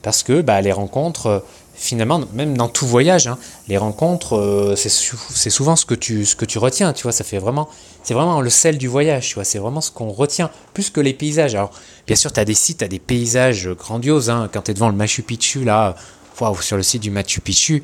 Parce 0.01 0.23
que 0.23 0.41
bah, 0.41 0.61
les 0.61 0.71
rencontres, 0.71 1.43
finalement, 1.75 2.21
même 2.33 2.55
dans 2.57 2.69
tout 2.69 2.87
voyage, 2.87 3.27
hein, 3.27 3.37
les 3.67 3.77
rencontres, 3.77 4.35
euh, 4.35 4.75
c'est 4.75 5.49
souvent 5.49 5.75
ce 5.75 5.85
que, 5.85 5.93
tu, 5.93 6.25
ce 6.25 6.35
que 6.35 6.45
tu 6.45 6.57
retiens, 6.57 6.93
tu 6.93 7.03
vois, 7.03 7.11
ça 7.11 7.23
fait 7.23 7.37
vraiment, 7.37 7.67
c'est 8.03 8.13
vraiment 8.13 8.41
le 8.41 8.49
sel 8.49 8.77
du 8.77 8.87
voyage, 8.87 9.29
tu 9.29 9.35
vois, 9.35 9.43
c'est 9.43 9.59
vraiment 9.59 9.81
ce 9.81 9.91
qu'on 9.91 10.09
retient, 10.09 10.49
plus 10.73 10.89
que 10.89 11.01
les 11.01 11.13
paysages. 11.13 11.55
Alors, 11.55 11.71
bien 12.05 12.15
sûr, 12.15 12.31
tu 12.31 12.39
as 12.39 12.45
des 12.45 12.53
sites, 12.53 12.79
tu 12.79 12.85
as 12.85 12.87
des 12.87 12.99
paysages 12.99 13.69
grandioses, 13.69 14.29
hein, 14.29 14.49
quand 14.51 14.63
tu 14.63 14.71
es 14.71 14.73
devant 14.73 14.89
le 14.89 14.95
Machu 14.95 15.21
Picchu, 15.21 15.63
là, 15.63 15.95
wow, 16.39 16.59
sur 16.61 16.77
le 16.77 16.83
site 16.83 17.03
du 17.03 17.11
Machu 17.11 17.41
Picchu, 17.41 17.83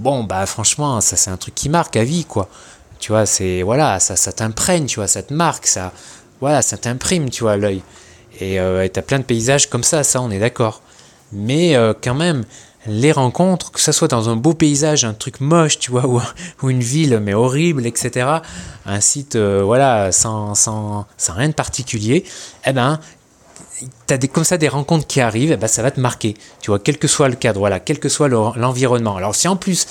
bon, 0.00 0.24
bah 0.24 0.46
franchement, 0.46 1.00
ça 1.00 1.16
c'est 1.16 1.30
un 1.30 1.36
truc 1.36 1.54
qui 1.54 1.68
marque 1.68 1.96
à 1.96 2.04
vie, 2.04 2.24
quoi. 2.24 2.48
Tu 2.98 3.12
vois, 3.12 3.26
c'est, 3.26 3.62
voilà, 3.62 4.00
ça, 4.00 4.16
ça 4.16 4.32
t'imprègne, 4.32 4.86
tu 4.86 4.96
vois, 4.96 5.08
ça 5.08 5.22
te 5.22 5.34
marque, 5.34 5.66
ça, 5.66 5.92
voilà, 6.40 6.62
ça 6.62 6.78
t'imprime, 6.78 7.28
tu 7.28 7.42
vois, 7.42 7.56
l'œil. 7.56 7.82
Et 8.40 8.58
euh, 8.60 8.86
tu 8.92 8.98
as 8.98 9.02
plein 9.02 9.18
de 9.18 9.24
paysages 9.24 9.68
comme 9.68 9.84
ça, 9.84 10.02
ça, 10.04 10.20
on 10.20 10.30
est 10.30 10.38
d'accord. 10.38 10.82
Mais 11.32 11.76
euh, 11.76 11.92
quand 12.00 12.14
même, 12.14 12.44
les 12.86 13.12
rencontres, 13.12 13.72
que 13.72 13.80
ce 13.80 13.92
soit 13.92 14.08
dans 14.08 14.28
un 14.28 14.36
beau 14.36 14.54
paysage, 14.54 15.04
un 15.04 15.14
truc 15.14 15.40
moche, 15.40 15.78
tu 15.78 15.90
vois, 15.90 16.06
ou, 16.62 16.70
une 16.70 16.80
ville 16.80 17.18
mais 17.20 17.34
horrible, 17.34 17.86
etc., 17.86 18.26
un 18.86 19.00
site, 19.00 19.36
euh, 19.36 19.62
voilà, 19.64 20.12
sans, 20.12 20.54
sans, 20.54 21.06
sans, 21.16 21.34
rien 21.34 21.48
de 21.48 21.54
particulier, 21.54 22.24
eh 22.66 22.72
ben, 22.72 23.00
tu 24.06 24.14
as 24.14 24.18
des, 24.18 24.28
comme 24.28 24.44
ça 24.44 24.58
des 24.58 24.68
rencontres 24.68 25.06
qui 25.06 25.20
arrivent, 25.20 25.52
eh 25.52 25.56
ben, 25.56 25.66
ça 25.66 25.82
va 25.82 25.90
te 25.90 26.00
marquer, 26.00 26.34
tu 26.60 26.70
vois, 26.70 26.78
quel 26.78 26.98
que 26.98 27.08
soit 27.08 27.28
le 27.28 27.36
cadre, 27.36 27.60
voilà, 27.60 27.80
quel 27.80 27.98
que 27.98 28.08
soit 28.08 28.28
l'environnement. 28.28 29.16
Alors 29.16 29.34
si 29.34 29.48
en 29.48 29.56
plus 29.56 29.86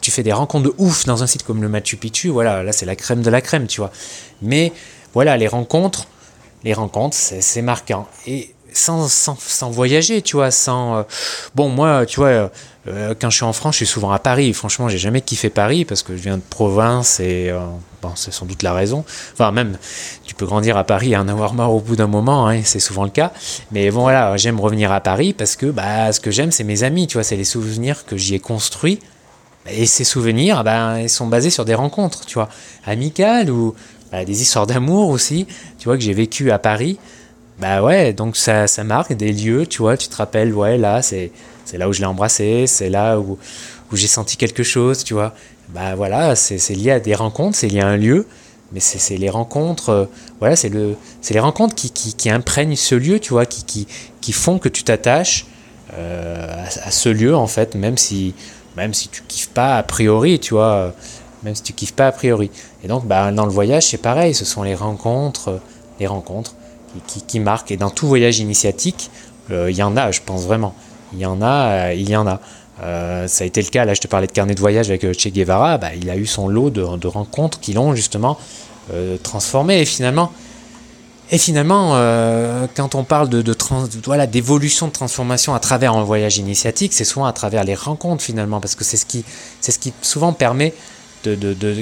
tu 0.00 0.10
fais 0.10 0.22
des 0.22 0.32
rencontres 0.32 0.64
de 0.64 0.74
ouf 0.78 1.04
dans 1.04 1.22
un 1.22 1.26
site 1.26 1.42
comme 1.42 1.60
le 1.60 1.68
Machu 1.68 1.96
Picchu, 1.96 2.28
voilà, 2.28 2.62
là 2.62 2.72
c'est 2.72 2.86
la 2.86 2.94
crème 2.94 3.22
de 3.22 3.30
la 3.30 3.40
crème, 3.40 3.66
tu 3.66 3.80
vois. 3.80 3.90
Mais 4.40 4.72
voilà, 5.14 5.36
les 5.36 5.48
rencontres, 5.48 6.06
les 6.64 6.72
rencontres, 6.72 7.16
c'est 7.16 7.62
marquant. 7.62 8.08
Et 8.26 8.54
sans, 8.74 9.08
sans, 9.08 9.36
sans, 9.38 9.70
voyager, 9.70 10.20
tu 10.20 10.36
vois, 10.36 10.50
sans... 10.50 10.96
Euh, 10.96 11.02
bon, 11.54 11.68
moi, 11.68 12.04
tu 12.06 12.16
vois, 12.16 12.50
euh, 12.88 13.14
quand 13.20 13.30
je 13.30 13.36
suis 13.36 13.44
en 13.44 13.52
France, 13.52 13.74
je 13.74 13.78
suis 13.78 13.86
souvent 13.86 14.10
à 14.10 14.18
Paris. 14.18 14.52
Franchement, 14.52 14.88
j'ai 14.88 14.98
jamais 14.98 15.20
kiffé 15.20 15.48
Paris 15.48 15.84
parce 15.84 16.02
que 16.02 16.16
je 16.16 16.22
viens 16.22 16.36
de 16.36 16.42
province 16.42 17.20
et... 17.20 17.50
Euh, 17.50 17.60
bon, 18.02 18.10
c'est 18.16 18.32
sans 18.32 18.46
doute 18.46 18.62
la 18.62 18.72
raison. 18.72 19.04
Enfin, 19.32 19.52
même, 19.52 19.78
tu 20.24 20.34
peux 20.34 20.44
grandir 20.44 20.76
à 20.76 20.84
Paris 20.84 21.12
et 21.12 21.16
en 21.16 21.28
avoir 21.28 21.54
marre 21.54 21.72
au 21.72 21.80
bout 21.80 21.96
d'un 21.96 22.08
moment, 22.08 22.48
hein, 22.48 22.62
c'est 22.64 22.80
souvent 22.80 23.04
le 23.04 23.10
cas. 23.10 23.32
Mais 23.70 23.90
bon, 23.90 24.02
voilà, 24.02 24.36
j'aime 24.36 24.58
revenir 24.58 24.90
à 24.90 25.00
Paris 25.00 25.32
parce 25.32 25.54
que 25.54 25.66
bah, 25.66 26.12
ce 26.12 26.18
que 26.18 26.30
j'aime, 26.30 26.50
c'est 26.50 26.64
mes 26.64 26.82
amis, 26.82 27.06
tu 27.06 27.14
vois, 27.14 27.24
c'est 27.24 27.36
les 27.36 27.44
souvenirs 27.44 28.04
que 28.04 28.16
j'y 28.16 28.34
ai 28.34 28.40
construits 28.40 28.98
et 29.66 29.86
ces 29.86 30.04
souvenirs, 30.04 30.62
ben, 30.62 30.98
ils 30.98 31.08
sont 31.08 31.26
basés 31.26 31.50
sur 31.50 31.64
des 31.64 31.74
rencontres, 31.74 32.26
tu 32.26 32.34
vois, 32.34 32.48
amicales 32.84 33.50
ou 33.50 33.74
bah, 34.12 34.24
des 34.24 34.42
histoires 34.42 34.66
d'amour 34.66 35.08
aussi, 35.08 35.46
tu 35.78 35.86
vois, 35.86 35.96
que 35.96 36.02
j'ai 36.02 36.12
vécu 36.12 36.50
à 36.50 36.58
Paris. 36.58 36.98
Bah 37.58 37.82
ouais, 37.82 38.12
donc 38.12 38.36
ça, 38.36 38.66
ça 38.66 38.82
marque 38.82 39.12
des 39.12 39.32
lieux, 39.32 39.66
tu 39.66 39.78
vois, 39.78 39.96
tu 39.96 40.08
te 40.08 40.16
rappelles, 40.16 40.52
ouais, 40.52 40.76
là, 40.76 41.02
c'est, 41.02 41.30
là 41.72 41.88
où 41.88 41.92
je 41.92 42.00
l'ai 42.00 42.06
embrassé, 42.06 42.66
c'est 42.66 42.90
là 42.90 43.18
où, 43.18 43.38
où 43.92 43.96
j'ai 43.96 44.08
senti 44.08 44.36
quelque 44.36 44.62
chose, 44.64 45.04
tu 45.04 45.14
vois. 45.14 45.34
Bah 45.68 45.94
voilà, 45.94 46.34
c'est, 46.34 46.58
lié 46.74 46.90
à 46.90 47.00
des 47.00 47.14
rencontres, 47.14 47.56
c'est 47.56 47.68
lié 47.68 47.80
à 47.80 47.86
un 47.86 47.96
lieu, 47.96 48.26
mais 48.72 48.80
c'est, 48.80 49.16
les 49.16 49.30
rencontres, 49.30 49.90
euh, 49.90 50.04
voilà, 50.40 50.56
c'est, 50.56 50.68
le, 50.68 50.96
c'est 51.20 51.34
les 51.34 51.40
rencontres 51.40 51.76
qui, 51.76 51.90
qui, 51.90 52.14
qui, 52.14 52.28
imprègnent 52.28 52.76
ce 52.76 52.96
lieu, 52.96 53.20
tu 53.20 53.30
vois, 53.30 53.46
qui, 53.46 53.64
qui, 53.64 53.86
qui 54.20 54.32
font 54.32 54.58
que 54.58 54.68
tu 54.68 54.82
t'attaches 54.82 55.46
euh, 55.96 56.64
à, 56.64 56.88
à, 56.88 56.90
ce 56.90 57.08
lieu, 57.08 57.36
en 57.36 57.46
fait, 57.46 57.76
même 57.76 57.96
si, 57.96 58.34
même 58.76 58.94
si 58.94 59.08
tu 59.08 59.22
kiffes 59.28 59.50
pas 59.50 59.76
a 59.76 59.82
priori, 59.84 60.40
tu 60.40 60.54
vois, 60.54 60.92
même 61.44 61.54
si 61.54 61.62
tu 61.62 61.72
kiffes 61.72 61.94
pas 61.94 62.08
a 62.08 62.12
priori. 62.12 62.50
Et 62.82 62.88
donc, 62.88 63.06
bah, 63.06 63.30
dans 63.32 63.44
le 63.44 63.52
voyage, 63.52 63.86
c'est 63.86 63.98
pareil, 63.98 64.34
ce 64.34 64.44
sont 64.44 64.62
les 64.62 64.74
rencontres, 64.74 65.60
les 66.00 66.06
rencontres 66.06 66.54
qui, 67.06 67.22
qui, 67.22 67.40
marquent. 67.40 67.70
Et 67.70 67.76
dans 67.76 67.90
tout 67.90 68.06
voyage 68.06 68.38
initiatique, 68.38 69.10
euh, 69.50 69.70
il 69.70 69.76
y 69.76 69.82
en 69.82 69.96
a, 69.96 70.10
je 70.10 70.20
pense 70.24 70.44
vraiment. 70.44 70.74
Il 71.12 71.18
y 71.18 71.26
en 71.26 71.42
a, 71.42 71.88
euh, 71.88 71.94
il 71.94 72.08
y 72.08 72.16
en 72.16 72.26
a. 72.26 72.40
Euh, 72.82 73.28
ça 73.28 73.44
a 73.44 73.46
été 73.46 73.62
le 73.62 73.68
cas, 73.68 73.84
là 73.84 73.94
je 73.94 74.00
te 74.00 74.08
parlais 74.08 74.26
de 74.26 74.32
carnet 74.32 74.54
de 74.54 74.60
voyage 74.60 74.88
avec 74.88 75.02
Che 75.16 75.28
Guevara, 75.28 75.78
bah, 75.78 75.94
il 75.94 76.10
a 76.10 76.16
eu 76.16 76.26
son 76.26 76.48
lot 76.48 76.70
de, 76.70 76.96
de 76.96 77.06
rencontres 77.06 77.60
qui 77.60 77.72
l'ont 77.72 77.94
justement 77.94 78.36
transformé. 79.22 79.80
Et 79.80 79.84
finalement, 79.84 80.32
et 81.30 81.38
finalement, 81.38 81.92
euh, 81.94 82.66
quand 82.76 82.94
on 82.94 83.02
parle 83.02 83.28
de, 83.28 83.40
de, 83.40 83.56
voilà, 84.04 84.26
d'évolution, 84.26 84.88
de 84.88 84.92
transformation 84.92 85.54
à 85.54 85.58
travers 85.58 85.94
un 85.94 86.04
voyage 86.04 86.36
initiatique, 86.36 86.92
c'est 86.92 87.04
souvent 87.04 87.24
à 87.24 87.32
travers 87.32 87.64
les 87.64 87.74
rencontres 87.74 88.22
finalement, 88.22 88.60
parce 88.60 88.74
que 88.74 88.84
c'est 88.84 88.98
ce 88.98 89.06
qui, 89.06 89.24
c'est 89.60 89.72
ce 89.72 89.78
qui 89.78 89.92
souvent 90.02 90.32
permet 90.32 90.74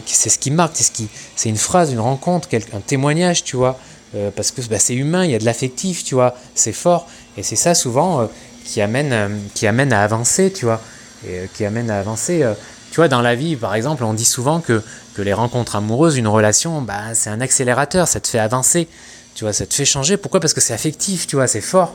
c'est 0.07 0.31
ce 0.31 0.39
qui 0.39 0.51
marque, 0.51 0.77
c'est 0.77 0.85
ce 0.85 0.93
qui, 0.93 1.09
c'est 1.37 1.49
une 1.49 1.57
phrase, 1.57 1.93
une 1.93 2.01
rencontre, 2.01 2.49
un 2.73 2.81
témoignage, 2.81 3.45
tu 3.45 3.57
vois, 3.57 3.79
euh, 4.15 4.31
parce 4.35 4.51
que 4.51 4.61
bah, 4.63 4.79
c'est 4.79 4.95
humain, 4.95 5.25
il 5.25 5.31
y 5.31 5.35
a 5.35 5.39
de 5.39 5.45
l'affectif, 5.45 6.05
tu 6.05 6.15
vois, 6.15 6.37
c'est 6.55 6.73
fort, 6.73 7.09
et 7.37 7.43
c'est 7.43 7.57
ça 7.57 7.75
souvent 7.75 8.21
euh, 8.21 8.27
qui 8.65 8.81
amène, 8.81 9.13
euh, 9.13 9.29
qui 9.55 9.67
amène 9.67 9.93
à 9.93 10.03
avancer, 10.03 10.53
tu 10.53 10.67
vois, 10.67 10.81
et 11.27 11.49
qui 11.55 11.65
amène 11.65 11.91
à 11.91 11.99
avancer. 11.99 12.45
tu 12.91 12.97
vois, 12.97 13.09
dans 13.09 13.23
la 13.23 13.35
vie, 13.35 13.57
par 13.57 13.75
exemple, 13.75 14.05
on 14.05 14.13
dit 14.13 14.25
souvent 14.25 14.61
que, 14.61 14.83
que 15.15 15.23
les 15.23 15.33
rencontres 15.33 15.77
amoureuses, 15.77 16.17
une 16.17 16.29
relation, 16.29 16.83
bah, 16.83 17.15
c'est 17.15 17.31
un 17.31 17.41
accélérateur, 17.41 18.09
ça 18.09 18.21
te 18.21 18.29
fait 18.29 18.41
avancer. 18.41 18.89
Tu 19.35 19.45
vois, 19.45 19.53
ça 19.53 19.65
te 19.65 19.73
fait 19.73 19.85
changer. 19.85 20.17
Pourquoi? 20.19 20.41
Parce 20.41 20.53
que 20.53 20.61
c'est 20.61 20.75
affectif, 20.75 21.27
tu 21.27 21.37
vois, 21.37 21.47
c'est 21.47 21.61
fort. 21.63 21.95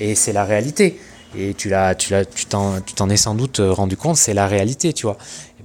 Et 0.00 0.14
c'est 0.14 0.32
la 0.32 0.44
réalité. 0.44 1.00
Et 1.36 1.52
tu 1.52 1.68
l'as, 1.68 1.94
tu 1.94 2.12
l'as, 2.12 2.24
tu 2.24 2.46
t'en, 2.46 2.80
tu 2.80 2.94
t'en 2.94 3.10
es 3.10 3.16
sans 3.18 3.34
doute 3.34 3.60
rendu 3.62 3.96
compte, 3.96 4.16
c'est 4.16 4.32
la 4.32 4.46
réalité, 4.46 4.94
tu 4.94 5.04
vois. 5.04 5.18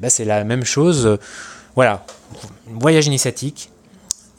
Ben 0.04 0.10
c'est 0.10 0.26
la 0.26 0.44
même 0.44 0.66
chose. 0.66 1.06
Euh, 1.06 1.18
voilà, 1.76 2.06
voyage 2.68 3.08
initiatique. 3.08 3.70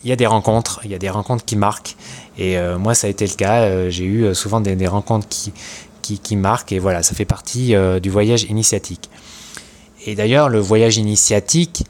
Il 0.04 0.10
y 0.10 0.12
a 0.12 0.16
des 0.16 0.26
rencontres, 0.26 0.80
il 0.84 0.90
y 0.90 0.94
a 0.94 0.98
des 0.98 1.08
rencontres 1.08 1.42
qui 1.42 1.56
marquent. 1.56 1.96
Et 2.36 2.58
euh, 2.58 2.76
moi, 2.76 2.94
ça 2.94 3.06
a 3.06 3.10
été 3.10 3.26
le 3.26 3.32
cas. 3.32 3.62
Euh, 3.62 3.88
j'ai 3.88 4.04
eu 4.04 4.34
souvent 4.34 4.60
des, 4.60 4.86
rencontres 4.86 5.26
qui, 5.26 5.54
qui, 6.02 6.18
qui, 6.18 6.36
marquent. 6.36 6.72
Et 6.72 6.78
voilà, 6.78 7.02
ça 7.02 7.14
fait 7.14 7.24
partie 7.24 7.74
du 8.02 8.10
voyage 8.10 8.42
initiatique. 8.42 9.08
Et 10.04 10.14
d'ailleurs, 10.14 10.50
le 10.50 10.58
voyage 10.58 10.98
initiatique, 10.98 11.86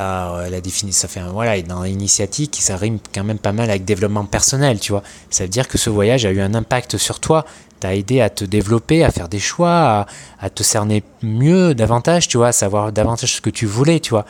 euh, 0.00 0.48
la 0.48 0.60
définition, 0.60 1.02
ça 1.02 1.08
fait 1.08 1.20
un, 1.20 1.30
voilà, 1.30 1.60
dans 1.62 1.82
l'initiatique, 1.82 2.56
ça 2.60 2.76
rime 2.76 2.98
quand 3.14 3.24
même 3.24 3.38
pas 3.38 3.52
mal 3.52 3.70
avec 3.70 3.84
développement 3.84 4.24
personnel, 4.24 4.80
tu 4.80 4.92
vois. 4.92 5.02
Ça 5.30 5.44
veut 5.44 5.48
dire 5.48 5.68
que 5.68 5.78
ce 5.78 5.90
voyage 5.90 6.24
a 6.26 6.30
eu 6.30 6.40
un 6.40 6.54
impact 6.54 6.96
sur 6.96 7.20
toi, 7.20 7.44
t'a 7.80 7.94
aidé 7.94 8.20
à 8.20 8.30
te 8.30 8.44
développer, 8.44 9.04
à 9.04 9.10
faire 9.10 9.28
des 9.28 9.38
choix, 9.38 10.06
à, 10.40 10.50
te 10.50 10.62
cerner 10.62 11.02
mieux, 11.22 11.74
davantage, 11.74 12.28
tu 12.28 12.36
vois, 12.36 12.48
à 12.48 12.52
savoir 12.52 12.92
davantage 12.92 13.36
ce 13.36 13.40
que 13.40 13.50
tu 13.50 13.66
voulais, 13.66 14.00
tu 14.00 14.10
vois. 14.10 14.24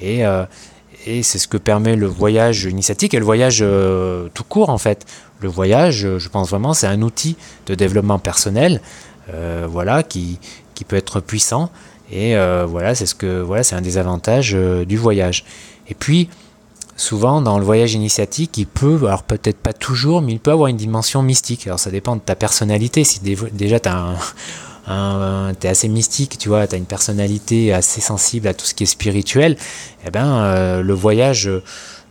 Et, 0.00 0.24
euh, 0.24 0.44
c'est 1.04 1.38
ce 1.38 1.48
que 1.48 1.58
permet 1.58 1.96
le 1.96 2.06
voyage 2.06 2.64
initiatique 2.64 3.12
et 3.12 3.18
le 3.18 3.26
voyage 3.26 3.58
euh, 3.60 4.28
tout 4.32 4.44
court, 4.44 4.70
en 4.70 4.78
fait. 4.78 5.04
Le 5.40 5.48
voyage, 5.48 6.16
je 6.16 6.28
pense 6.30 6.48
vraiment, 6.48 6.72
c'est 6.72 6.86
un 6.86 7.02
outil 7.02 7.36
de 7.66 7.74
développement 7.74 8.18
personnel, 8.18 8.80
euh, 9.32 9.66
voilà, 9.68 10.02
qui 10.02 10.38
peut 10.88 10.96
être 10.96 11.20
puissant. 11.20 11.70
Et 12.14 12.36
euh, 12.36 12.64
voilà, 12.64 12.94
c'est 12.94 13.06
ce 13.06 13.14
que 13.16 13.42
voilà, 13.42 13.64
c'est 13.64 13.74
un 13.74 13.80
des 13.80 13.98
avantages 13.98 14.52
euh, 14.54 14.84
du 14.84 14.96
voyage. 14.96 15.44
Et 15.88 15.94
puis 15.94 16.30
souvent 16.96 17.40
dans 17.40 17.58
le 17.58 17.64
voyage 17.64 17.94
initiatique, 17.94 18.56
il 18.56 18.68
peut, 18.68 19.00
alors 19.04 19.24
peut-être 19.24 19.58
pas 19.58 19.72
toujours, 19.72 20.22
mais 20.22 20.32
il 20.32 20.38
peut 20.38 20.52
avoir 20.52 20.68
une 20.68 20.76
dimension 20.76 21.24
mystique. 21.24 21.66
Alors 21.66 21.80
ça 21.80 21.90
dépend 21.90 22.14
de 22.14 22.20
ta 22.20 22.36
personnalité. 22.36 23.02
Si 23.02 23.18
déjà 23.20 23.80
tu 23.80 23.88
es 23.88 25.68
assez 25.68 25.88
mystique, 25.88 26.38
tu 26.38 26.48
vois, 26.48 26.68
tu 26.68 26.76
as 26.76 26.78
une 26.78 26.86
personnalité 26.86 27.74
assez 27.74 28.00
sensible 28.00 28.46
à 28.46 28.54
tout 28.54 28.64
ce 28.64 28.74
qui 28.74 28.84
est 28.84 28.86
spirituel, 28.86 29.56
eh 30.06 30.10
ben 30.12 30.36
euh, 30.36 30.82
le 30.82 30.94
voyage 30.94 31.50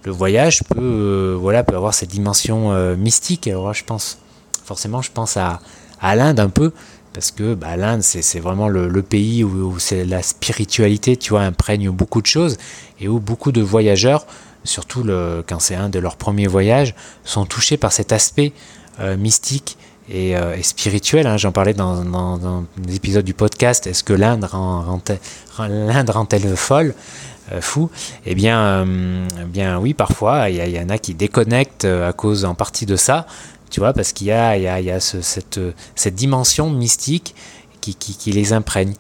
le 0.06 0.12
voyage 0.12 0.64
peut 0.66 1.38
voilà 1.40 1.64
peut 1.64 1.78
avoir 1.78 1.94
cette 1.94 2.10
dimension 2.10 2.74
mystique. 2.98 3.48
Alors 3.48 3.74
je 3.74 3.86
pense 3.86 4.18
forcément 4.66 5.02
je 5.02 5.12
pense 5.12 5.38
à 5.38 5.62
à 6.02 6.18
l'Inde 6.18 6.42
un 6.42 6.50
peu 6.50 6.74
parce 7.14 7.32
que 7.32 7.54
bah, 7.54 7.78
l'Inde 7.78 8.02
c'est 8.02 8.40
vraiment 8.40 8.68
le, 8.68 9.02
pays 9.02 9.44
où, 9.44 9.78
la 9.92 10.22
spiritualité 10.22 11.18
tu 11.18 11.32
vois 11.32 11.42
imprègne 11.42 11.90
beaucoup 11.90 12.22
de 12.22 12.28
choses 12.28 12.58
et 13.00 13.08
où 13.08 13.20
beaucoup 13.20 13.52
de 13.52 13.62
voyageurs 13.62 14.26
surtout 14.64 15.06
quand 15.48 15.60
c'est 15.60 15.76
un 15.76 15.90
de 15.90 16.00
leurs 16.00 16.16
premiers 16.16 16.48
voyages 16.48 16.96
sont 17.24 17.46
touchés 17.46 17.78
par 17.78 17.92
cet 17.92 18.12
aspect 18.12 18.54
euh, 19.00 19.18
mystique 19.18 19.78
et, 20.10 20.36
euh, 20.36 20.62
spirituel 20.62 21.28
hein. 21.28 21.38
j'en 21.38 21.52
parlais 21.52 21.74
dans, 21.74 22.04
dans, 22.04 22.38
dans 22.38 22.66
du 23.24 23.34
podcast. 23.34 23.88
Est-ce 23.88 24.04
que 24.04 24.14
l'Inde 24.14 24.44
rend, 24.46 25.00
l'Inde 25.60 26.10
rend-elle 26.10 26.56
folle 26.56 26.94
euh, 27.52 27.62
fou? 27.62 27.90
Eh 28.26 28.36
bien, 28.36 28.60
euh, 28.60 29.28
bien 29.46 29.80
oui 29.80 29.94
parfois 29.94 30.50
il 30.50 30.70
y, 30.70 30.80
en 30.80 30.90
a 30.90 30.98
qui 30.98 31.14
déconnectent 31.14 31.86
à 31.86 32.12
cause 32.14 32.46
en 32.46 32.56
partie 32.56 32.86
de 32.86 32.96
ça 32.96 33.26
tu 33.74 33.80
vois, 33.80 33.92
parce 33.92 34.14
qu'il 34.14 34.28
y 34.28 34.32
a, 34.32 35.00
cette, 35.00 36.16
dimension 36.16 36.70
mystique 36.70 37.34
qui, 37.82 38.32
les 38.32 38.54
imprègne. 38.54 38.94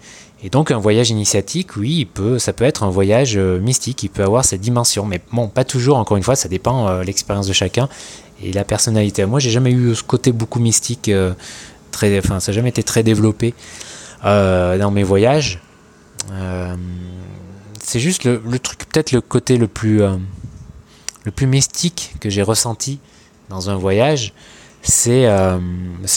Et 0.44 0.50
donc 0.50 0.72
un 0.72 0.80
voyage 0.80 1.12
initiatique, 1.12 1.77
oui, 1.77 2.08
ça 2.39 2.51
peut 2.51 2.65
être 2.65 2.82
un 2.84 2.89
voyage 2.89 3.38
mystique, 3.38 4.01
il 4.01 4.10
peut 4.10 4.24
avoir 4.24 4.44
cette 4.44 4.62
dimension, 4.62 5.06
mais 5.06 5.22
bon, 5.32 5.48
pas 5.48 5.63
toujours, 5.63 5.98
encore 5.98 6.18
une 6.18 6.24
fois, 6.24 6.36
ça 6.36 6.50
dépend 6.50 6.88
euh, 6.88 7.03
l'expérience 7.03 7.48
de 7.48 7.53
chacun 7.53 7.88
et 8.42 8.51
la 8.51 8.63
personnalité. 8.63 9.25
Moi, 9.25 9.39
j'ai 9.39 9.51
jamais 9.51 9.72
eu 9.72 9.94
ce 9.94 10.03
côté 10.03 10.32
beaucoup 10.32 10.60
mystique, 10.60 11.08
euh, 11.08 11.34
très, 11.92 12.18
enfin, 12.18 12.39
ça 12.39 12.51
n'a 12.51 12.56
jamais 12.56 12.70
été 12.70 12.82
très 12.82 13.03
développé 13.03 13.53
euh, 14.25 14.77
dans 14.80 14.89
mes 14.89 15.03
voyages. 15.03 15.60
Euh, 16.32 16.75
c'est 17.82 18.00
juste 18.00 18.24
le, 18.24 18.42
le 18.50 18.58
truc, 18.58 18.80
peut-être 18.80 19.12
le 19.12 19.22
côté 19.22 19.58
le 19.58 19.68
plus, 19.68 20.01
euh, 20.01 20.15
le 21.25 21.32
plus 21.32 21.46
mystique 21.46 22.15
que 22.20 22.30
j'ai 22.30 22.42
ressenti 22.42 23.00
dans 23.50 23.70
un 23.70 23.75
voyage, 23.75 24.34
c'est 24.84 25.25
euh, 25.25 25.58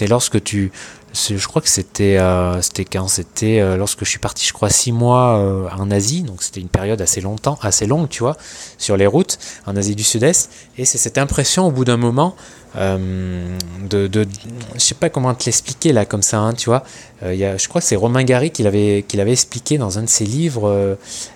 lorsque 0.09 0.43
tu 0.43 0.73
je 1.15 1.47
crois 1.47 1.63
que 1.63 1.69
c'était 1.69 2.19
euh, 2.19 2.61
quand 2.93 3.09
c'était 3.09 3.61
euh, 3.61 3.79
lorsque 3.79 4.05
je 4.05 4.11
suis 4.11 4.19
parti 4.19 4.45
je 4.45 4.53
crois 4.53 4.69
six 4.69 4.93
mois 4.93 5.71
en 5.79 5.91
Asie. 5.91 6.23
Donc 6.23 6.43
c'était 6.43 6.61
une 6.61 6.69
période 6.69 7.01
assez 7.01 7.21
longtemps 7.21 7.59
assez 7.63 7.87
longue 7.87 8.09
tu 8.09 8.23
vois 8.23 8.37
sur 8.77 8.97
les 8.97 9.07
routes 9.07 9.39
en 9.67 9.77
Asie 9.77 9.95
du 9.95 10.03
Sud-Est. 10.03 10.51
Et 10.77 10.85
c'est 10.85 10.99
cette 10.99 11.17
impression 11.17 11.67
au 11.67 11.71
bout 11.71 11.85
d'un 11.85 11.97
moment 11.97 12.37
euh, 12.76 13.56
de, 13.88 14.06
de 14.06 14.26
je 14.75 14.80
sais 14.80 14.95
pas 14.95 15.09
comment 15.09 15.35
te 15.35 15.47
l'expliquer 15.47 15.92
là 15.92 16.04
comme 16.04 16.23
ça 16.23 16.38
hein, 16.38 16.52
tu 16.52 16.68
vois. 16.68 16.83
Euh, 17.23 17.35
y 17.35 17.45
a, 17.45 17.56
je 17.56 17.68
crois 17.68 17.80
que 17.80 17.87
c'est 17.87 17.97
Romain 17.97 18.23
Gary 18.23 18.50
qui 18.50 18.62
l'avait 18.62 19.04
qui 19.06 19.16
l'avait 19.16 19.33
expliqué 19.33 19.78
dans 19.78 19.99
un 19.99 20.02
de 20.02 20.09
ses 20.09 20.26
livres 20.26 20.68
euh, 20.68 20.95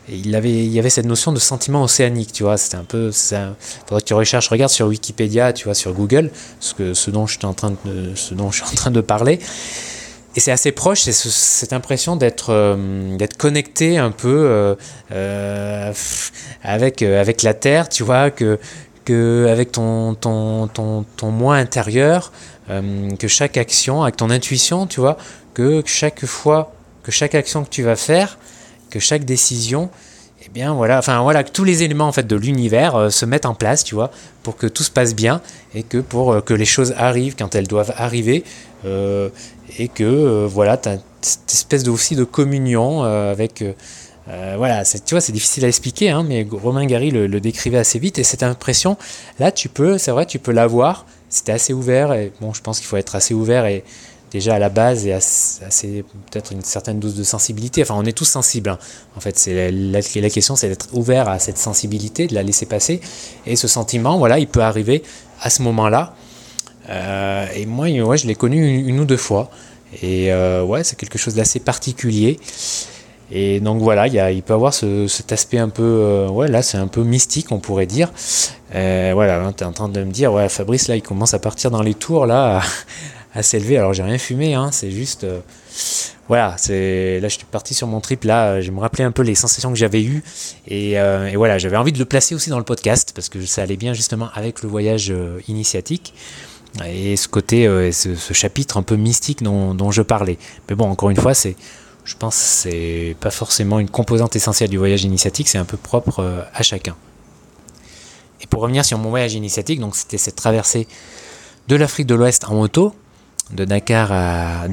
il 0.08 0.34
avait 0.34 0.50
il 0.50 0.70
y 0.70 0.78
avait 0.78 0.90
cette 0.90 1.06
notion 1.06 1.32
de 1.32 1.38
sentiment 1.38 1.82
océanique 1.82 2.32
tu 2.32 2.42
vois. 2.42 2.58
C'était 2.58 2.76
un 2.76 2.84
peu 2.84 3.10
ça 3.10 3.54
faudrait 3.86 4.02
que 4.02 4.06
tu 4.06 4.14
recherches 4.14 4.48
regarde 4.48 4.70
sur 4.70 4.86
Wikipédia 4.88 5.54
tu 5.54 5.64
vois 5.64 5.74
sur 5.74 5.94
Google 5.94 6.30
ce 6.58 6.74
que 6.74 6.92
ce 6.92 7.10
dont 7.10 7.26
je 7.26 7.38
suis 7.38 7.46
en 7.46 7.54
train 7.54 7.70
de 7.84 8.14
ce 8.14 8.34
dont 8.34 8.50
je 8.50 8.62
suis 8.62 8.70
en 8.70 8.74
train 8.74 8.90
de 8.90 9.00
parler. 9.00 9.38
Et 10.36 10.40
c'est 10.40 10.52
assez 10.52 10.70
proche, 10.70 11.00
c'est 11.00 11.12
cette 11.12 11.72
impression 11.72 12.14
d'être 12.14 12.50
euh, 12.50 13.16
d'être 13.16 13.36
connecté 13.36 13.98
un 13.98 14.12
peu 14.12 14.76
avec, 16.62 17.02
avec 17.02 17.42
la 17.42 17.54
Terre, 17.54 17.88
tu 17.88 18.04
vois, 18.04 18.30
que, 18.30 18.60
avec 19.12 19.72
ton, 19.72 20.14
ton, 20.14 20.68
ton, 20.68 21.04
ton 21.16 21.30
moi 21.30 21.56
intérieur, 21.56 22.32
que 22.68 23.26
chaque 23.26 23.56
action, 23.56 24.02
avec 24.02 24.16
ton 24.16 24.30
intuition, 24.30 24.86
tu 24.86 25.00
vois, 25.00 25.16
que 25.54 25.82
chaque 25.86 26.24
fois, 26.24 26.72
que 27.02 27.10
chaque 27.10 27.34
action 27.34 27.64
que 27.64 27.68
tu 27.68 27.82
vas 27.82 27.96
faire, 27.96 28.38
que 28.90 29.00
chaque 29.00 29.24
décision, 29.24 29.90
eh 30.44 30.48
bien 30.50 30.72
voilà, 30.72 30.98
enfin 30.98 31.20
voilà, 31.22 31.42
que 31.42 31.50
tous 31.50 31.64
les 31.64 31.82
éléments 31.82 32.06
en 32.06 32.12
fait 32.12 32.26
de 32.26 32.36
l'univers 32.36 33.12
se 33.12 33.26
mettent 33.26 33.46
en 33.46 33.54
place, 33.54 33.82
tu 33.82 33.96
vois, 33.96 34.10
pour 34.44 34.56
que 34.56 34.68
tout 34.68 34.84
se 34.84 34.90
passe 34.90 35.14
bien 35.14 35.40
et 35.74 35.82
que 35.82 35.98
pour 35.98 36.44
que 36.44 36.54
les 36.54 36.64
choses 36.64 36.94
arrivent 36.96 37.34
quand 37.36 37.54
elles 37.56 37.66
doivent 37.66 37.92
arriver, 37.96 38.44
et 39.78 39.88
que 39.88 40.04
euh, 40.04 40.46
voilà, 40.48 40.76
tu 40.76 40.88
as 40.88 40.98
cette 41.22 41.52
espèce 41.52 41.82
de, 41.82 41.90
aussi 41.90 42.16
de 42.16 42.24
communion 42.24 43.04
euh, 43.04 43.30
avec. 43.30 43.64
Euh, 44.30 44.54
voilà, 44.56 44.84
tu 44.84 45.14
vois, 45.14 45.20
c'est 45.20 45.32
difficile 45.32 45.64
à 45.64 45.68
expliquer, 45.68 46.10
hein, 46.10 46.24
mais 46.26 46.46
Romain 46.50 46.86
Gary 46.86 47.10
le, 47.10 47.40
décrivait 47.40 47.78
assez 47.78 47.98
vite 47.98 48.18
et 48.18 48.22
cette 48.22 48.42
impression, 48.42 48.96
là, 49.38 49.50
tu 49.50 49.68
peux, 49.68 49.98
c'est 49.98 50.10
vrai, 50.10 50.26
tu 50.26 50.38
peux 50.38 50.52
l'avoir. 50.52 51.06
C'était 51.28 51.52
assez 51.52 51.72
ouvert 51.72 52.12
et 52.12 52.32
bon, 52.40 52.52
je 52.52 52.60
pense 52.60 52.78
qu'il 52.78 52.86
faut 52.86 52.96
être 52.96 53.14
assez 53.14 53.34
ouvert 53.34 53.66
et 53.66 53.84
déjà 54.30 54.54
à 54.54 54.58
la 54.58 54.68
base 54.68 55.06
et 55.06 55.12
assez, 55.12 56.04
peut-être 56.30 56.52
une 56.52 56.62
certaine 56.62 57.00
dose 57.00 57.14
de 57.14 57.24
sensibilité. 57.24 57.82
Enfin, 57.82 57.94
on 57.96 58.04
est 58.04 58.12
tous 58.12 58.24
sensibles. 58.24 58.70
Hein. 58.70 58.78
En 59.16 59.20
fait, 59.20 59.38
c'est 59.38 59.70
la, 59.70 60.30
question, 60.30 60.56
c'est 60.56 60.68
d'être 60.68 60.88
ouvert 60.92 61.28
à 61.28 61.38
cette 61.38 61.58
sensibilité, 61.58 62.26
de 62.26 62.34
la 62.34 62.42
laisser 62.42 62.66
passer. 62.66 63.00
Et 63.46 63.56
ce 63.56 63.68
sentiment, 63.68 64.18
voilà, 64.18 64.38
il 64.38 64.46
peut 64.46 64.62
arriver 64.62 65.02
à 65.40 65.50
ce 65.50 65.62
moment-là. 65.62 66.14
Euh, 66.88 67.46
et 67.54 67.66
moi, 67.66 67.86
ouais, 67.88 68.16
je 68.16 68.26
l'ai 68.26 68.34
connu 68.34 68.86
une, 68.86 69.00
ou 69.00 69.04
deux 69.04 69.16
fois. 69.16 69.50
Et 70.02 70.32
euh, 70.32 70.62
ouais, 70.62 70.84
c'est 70.84 70.96
quelque 70.96 71.18
chose 71.18 71.34
d'assez 71.34 71.60
particulier. 71.60 72.38
Et 73.32 73.60
donc 73.60 73.80
voilà, 73.80 74.06
il 74.08 74.42
peut 74.42 74.54
avoir 74.54 74.74
ce, 74.74 75.06
cet 75.06 75.32
aspect 75.32 75.58
un 75.58 75.68
peu, 75.68 75.82
euh, 75.82 76.28
ouais, 76.28 76.48
là 76.48 76.62
c'est 76.62 76.78
un 76.78 76.88
peu 76.88 77.02
mystique, 77.02 77.52
on 77.52 77.58
pourrait 77.58 77.86
dire. 77.86 78.10
voilà, 78.72 79.44
hein, 79.44 79.52
tu 79.56 79.62
es 79.64 79.66
en 79.66 79.72
train 79.72 79.88
de 79.88 80.02
me 80.02 80.10
dire, 80.10 80.32
ouais, 80.32 80.48
Fabrice, 80.48 80.88
là, 80.88 80.96
il 80.96 81.02
commence 81.02 81.34
à 81.34 81.38
partir 81.38 81.70
dans 81.70 81.82
les 81.82 81.94
tours, 81.94 82.26
là, 82.26 82.60
à, 83.34 83.42
s'élever. 83.42 83.78
Alors 83.78 83.92
j'ai 83.92 84.02
rien 84.02 84.18
fumé, 84.18 84.54
hein, 84.54 84.70
c'est 84.72 84.90
juste, 84.90 85.26
voilà, 86.28 86.56
c'est 86.58 87.20
là, 87.20 87.28
je 87.28 87.36
suis 87.36 87.44
parti 87.44 87.74
sur 87.74 87.86
mon 87.86 88.00
trip, 88.00 88.24
là, 88.24 88.60
je 88.60 88.70
me 88.70 88.80
rappelais 88.80 89.04
un 89.04 89.12
peu 89.12 89.22
les 89.22 89.34
sensations 89.34 89.70
que 89.70 89.78
j'avais 89.78 90.02
eues. 90.02 90.22
Et, 90.66 90.96
voilà, 91.36 91.58
j'avais 91.58 91.76
envie 91.76 91.92
de 91.92 91.98
le 91.98 92.04
placer 92.04 92.34
aussi 92.34 92.50
dans 92.50 92.58
le 92.58 92.64
podcast, 92.64 93.12
parce 93.14 93.28
que 93.28 93.44
ça 93.46 93.62
allait 93.62 93.76
bien 93.76 93.92
justement 93.92 94.28
avec 94.34 94.62
le 94.62 94.68
voyage 94.68 95.12
initiatique 95.46 96.14
et 96.86 97.16
ce 97.16 97.28
côté, 97.28 97.66
euh, 97.66 97.90
ce, 97.92 98.32
chapitre 98.32 98.76
un 98.76 98.82
peu 98.82 98.96
mystique 98.96 99.42
dont, 99.42 99.90
je 99.90 100.02
parlais. 100.02 100.38
Mais 100.68 100.74
bon, 100.74 100.88
encore 100.88 101.10
une 101.10 101.16
fois, 101.16 101.34
c'est, 101.34 101.56
je 102.10 102.16
pense 102.16 102.36
que 102.36 102.42
c'est 102.42 103.16
pas 103.20 103.30
forcément 103.30 103.78
une 103.78 103.88
composante 103.88 104.34
essentielle 104.34 104.68
du 104.68 104.78
voyage 104.78 105.04
initiatique, 105.04 105.48
c'est 105.48 105.58
un 105.58 105.64
peu 105.64 105.76
propre 105.76 106.18
euh, 106.18 106.42
à 106.52 106.64
chacun. 106.64 106.96
Et 108.40 108.48
pour 108.48 108.62
revenir 108.62 108.84
sur 108.84 108.98
mon 108.98 109.10
voyage 109.10 109.34
initiatique, 109.34 109.78
donc 109.78 109.94
c'était 109.94 110.18
cette 110.18 110.34
traversée 110.34 110.88
de 111.68 111.76
l'Afrique 111.76 112.08
de 112.08 112.16
l'Ouest 112.16 112.46
en 112.48 112.54
moto, 112.54 112.96
de 113.52 113.64
Dakar 113.64 114.10
à, 114.10 114.66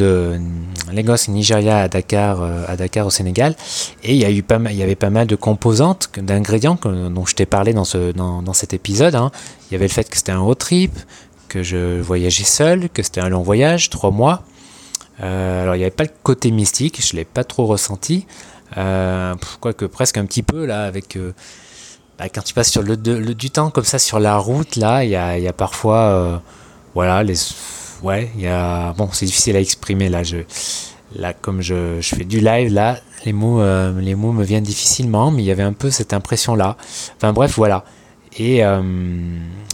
Lagos, 0.91 1.29
Nigeria 1.29 1.81
à 1.81 1.87
Dakar, 1.87 2.41
euh, 2.41 2.63
à 2.67 2.75
Dakar 2.75 3.05
au 3.05 3.11
Sénégal. 3.11 3.55
Et 4.03 4.15
il 4.15 4.19
y, 4.19 4.25
avait 4.25 4.95
pas 4.95 5.09
mal 5.11 5.27
de 5.27 5.35
composantes, 5.35 6.09
d'ingrédients 6.17 6.79
dont 6.83 7.25
je 7.27 7.35
t'ai 7.35 7.45
parlé 7.45 7.73
dans 7.73 7.83
cet 8.53 8.73
épisode. 8.73 9.13
Hein. 9.13 9.31
Il 9.69 9.73
y 9.73 9.75
avait 9.75 9.87
le 9.87 9.93
fait 9.93 10.09
que 10.09 10.17
c'était 10.17 10.31
un 10.31 10.39
road 10.39 10.57
trip, 10.57 10.97
que 11.49 11.61
je 11.61 12.01
voyageais 12.01 12.45
seul, 12.45 12.89
que 12.89 13.03
c'était 13.03 13.21
un 13.21 13.29
long 13.29 13.43
voyage, 13.43 13.91
trois 13.91 14.11
mois. 14.11 14.43
Euh, 15.21 15.63
alors 15.63 15.75
il 15.75 15.79
n'y 15.79 15.83
avait 15.83 15.91
pas 15.91 16.03
le 16.03 16.11
côté 16.23 16.51
mystique, 16.51 17.01
je 17.01 17.13
ne 17.13 17.19
l'ai 17.19 17.25
pas 17.25 17.43
trop 17.43 17.65
ressenti. 17.65 18.25
Euh, 18.77 19.33
quoique 19.59 19.85
presque 19.85 20.17
un 20.17 20.25
petit 20.25 20.43
peu 20.43 20.65
là, 20.65 20.83
avec 20.83 21.15
euh, 21.15 21.33
bah, 22.19 22.29
quand 22.29 22.41
tu 22.41 22.53
passes 22.53 22.69
sur 22.69 22.83
le, 22.83 22.97
du 22.97 23.49
temps 23.49 23.69
comme 23.69 23.85
ça 23.85 23.99
sur 23.99 24.19
la 24.19 24.37
route, 24.37 24.75
là, 24.75 25.03
il 25.03 25.09
y 25.09 25.15
a, 25.15 25.53
parfois, 25.53 26.41
voilà, 26.93 27.23
les, 27.23 27.35
ouais, 28.03 28.31
il 28.35 28.41
y 28.41 28.47
a, 28.47 28.93
bon, 28.93 29.09
c'est 29.11 29.25
difficile 29.25 29.55
à 29.55 29.59
exprimer 29.59 30.09
là. 30.09 30.23
Je, 30.23 30.37
là, 31.15 31.33
comme 31.33 31.61
je, 31.61 32.01
je 32.01 32.15
fais 32.15 32.25
du 32.25 32.39
live 32.39 32.73
là, 32.73 32.99
les 33.25 33.33
mots, 33.33 33.61
les 33.99 34.15
mots 34.15 34.33
me 34.33 34.43
viennent 34.43 34.63
difficilement, 34.63 35.31
mais 35.31 35.43
il 35.43 35.45
y 35.45 35.51
avait 35.51 35.63
un 35.63 35.73
peu 35.73 35.91
cette 35.91 36.13
impression 36.13 36.55
là. 36.55 36.75
Enfin 37.15 37.33
bref, 37.33 37.53
voilà. 37.55 37.85
Euh, 38.39 38.81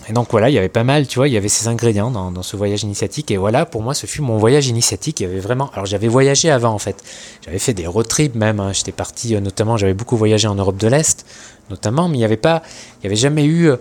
et, 0.10 0.14
donc 0.14 0.28
voilà, 0.32 0.50
il 0.50 0.54
y 0.54 0.58
avait 0.58 0.70
pas 0.70 0.84
mal, 0.84 1.08
tu 1.08 1.20
vois, 1.20 1.28
il 1.28 1.34
y 1.34 1.38
avait 1.38 1.50
ces 1.50 1.68
ingrédients 1.68 2.12
dans, 2.12 2.44
ce 2.44 2.56
voyage 2.56 2.84
initiatique. 2.84 3.32
Et 3.32 3.38
voilà, 3.38 3.66
pour 3.66 3.82
moi, 3.82 3.94
ce 3.94 4.06
fut 4.06 4.22
mon 4.22 4.38
voyage 4.38 4.68
initiatique. 4.68 5.20
Il 5.20 5.24
y 5.24 5.26
avait 5.26 5.40
vraiment. 5.40 5.70
Alors 5.74 5.86
j'avais 5.86 6.08
voyagé 6.08 6.50
avant 6.50 6.72
en 6.72 6.80
fait. 6.80 7.04
J'avais 7.46 7.60
fait 7.60 7.74
des 7.74 7.88
road 7.88 8.08
trips 8.08 8.36
même. 8.36 8.60
Hein. 8.60 8.74
J'étais 8.74 8.92
parti, 8.92 9.36
euh, 9.36 9.40
notamment, 9.40 9.78
j'avais 9.78 9.94
beaucoup 9.94 10.18
voyagé 10.18 10.48
en 10.48 10.56
Europe 10.56 10.78
de 10.78 10.88
l'Est, 10.88 11.26
notamment, 11.70 12.08
mais 12.08 12.16
il 12.16 12.20
n'y 12.20 12.26
avait 12.26 12.38
pas, 12.38 12.64
il 13.00 13.06
y 13.06 13.08
avait 13.08 13.16
jamais 13.16 13.46
eu 13.46 13.70
euh, 13.70 13.78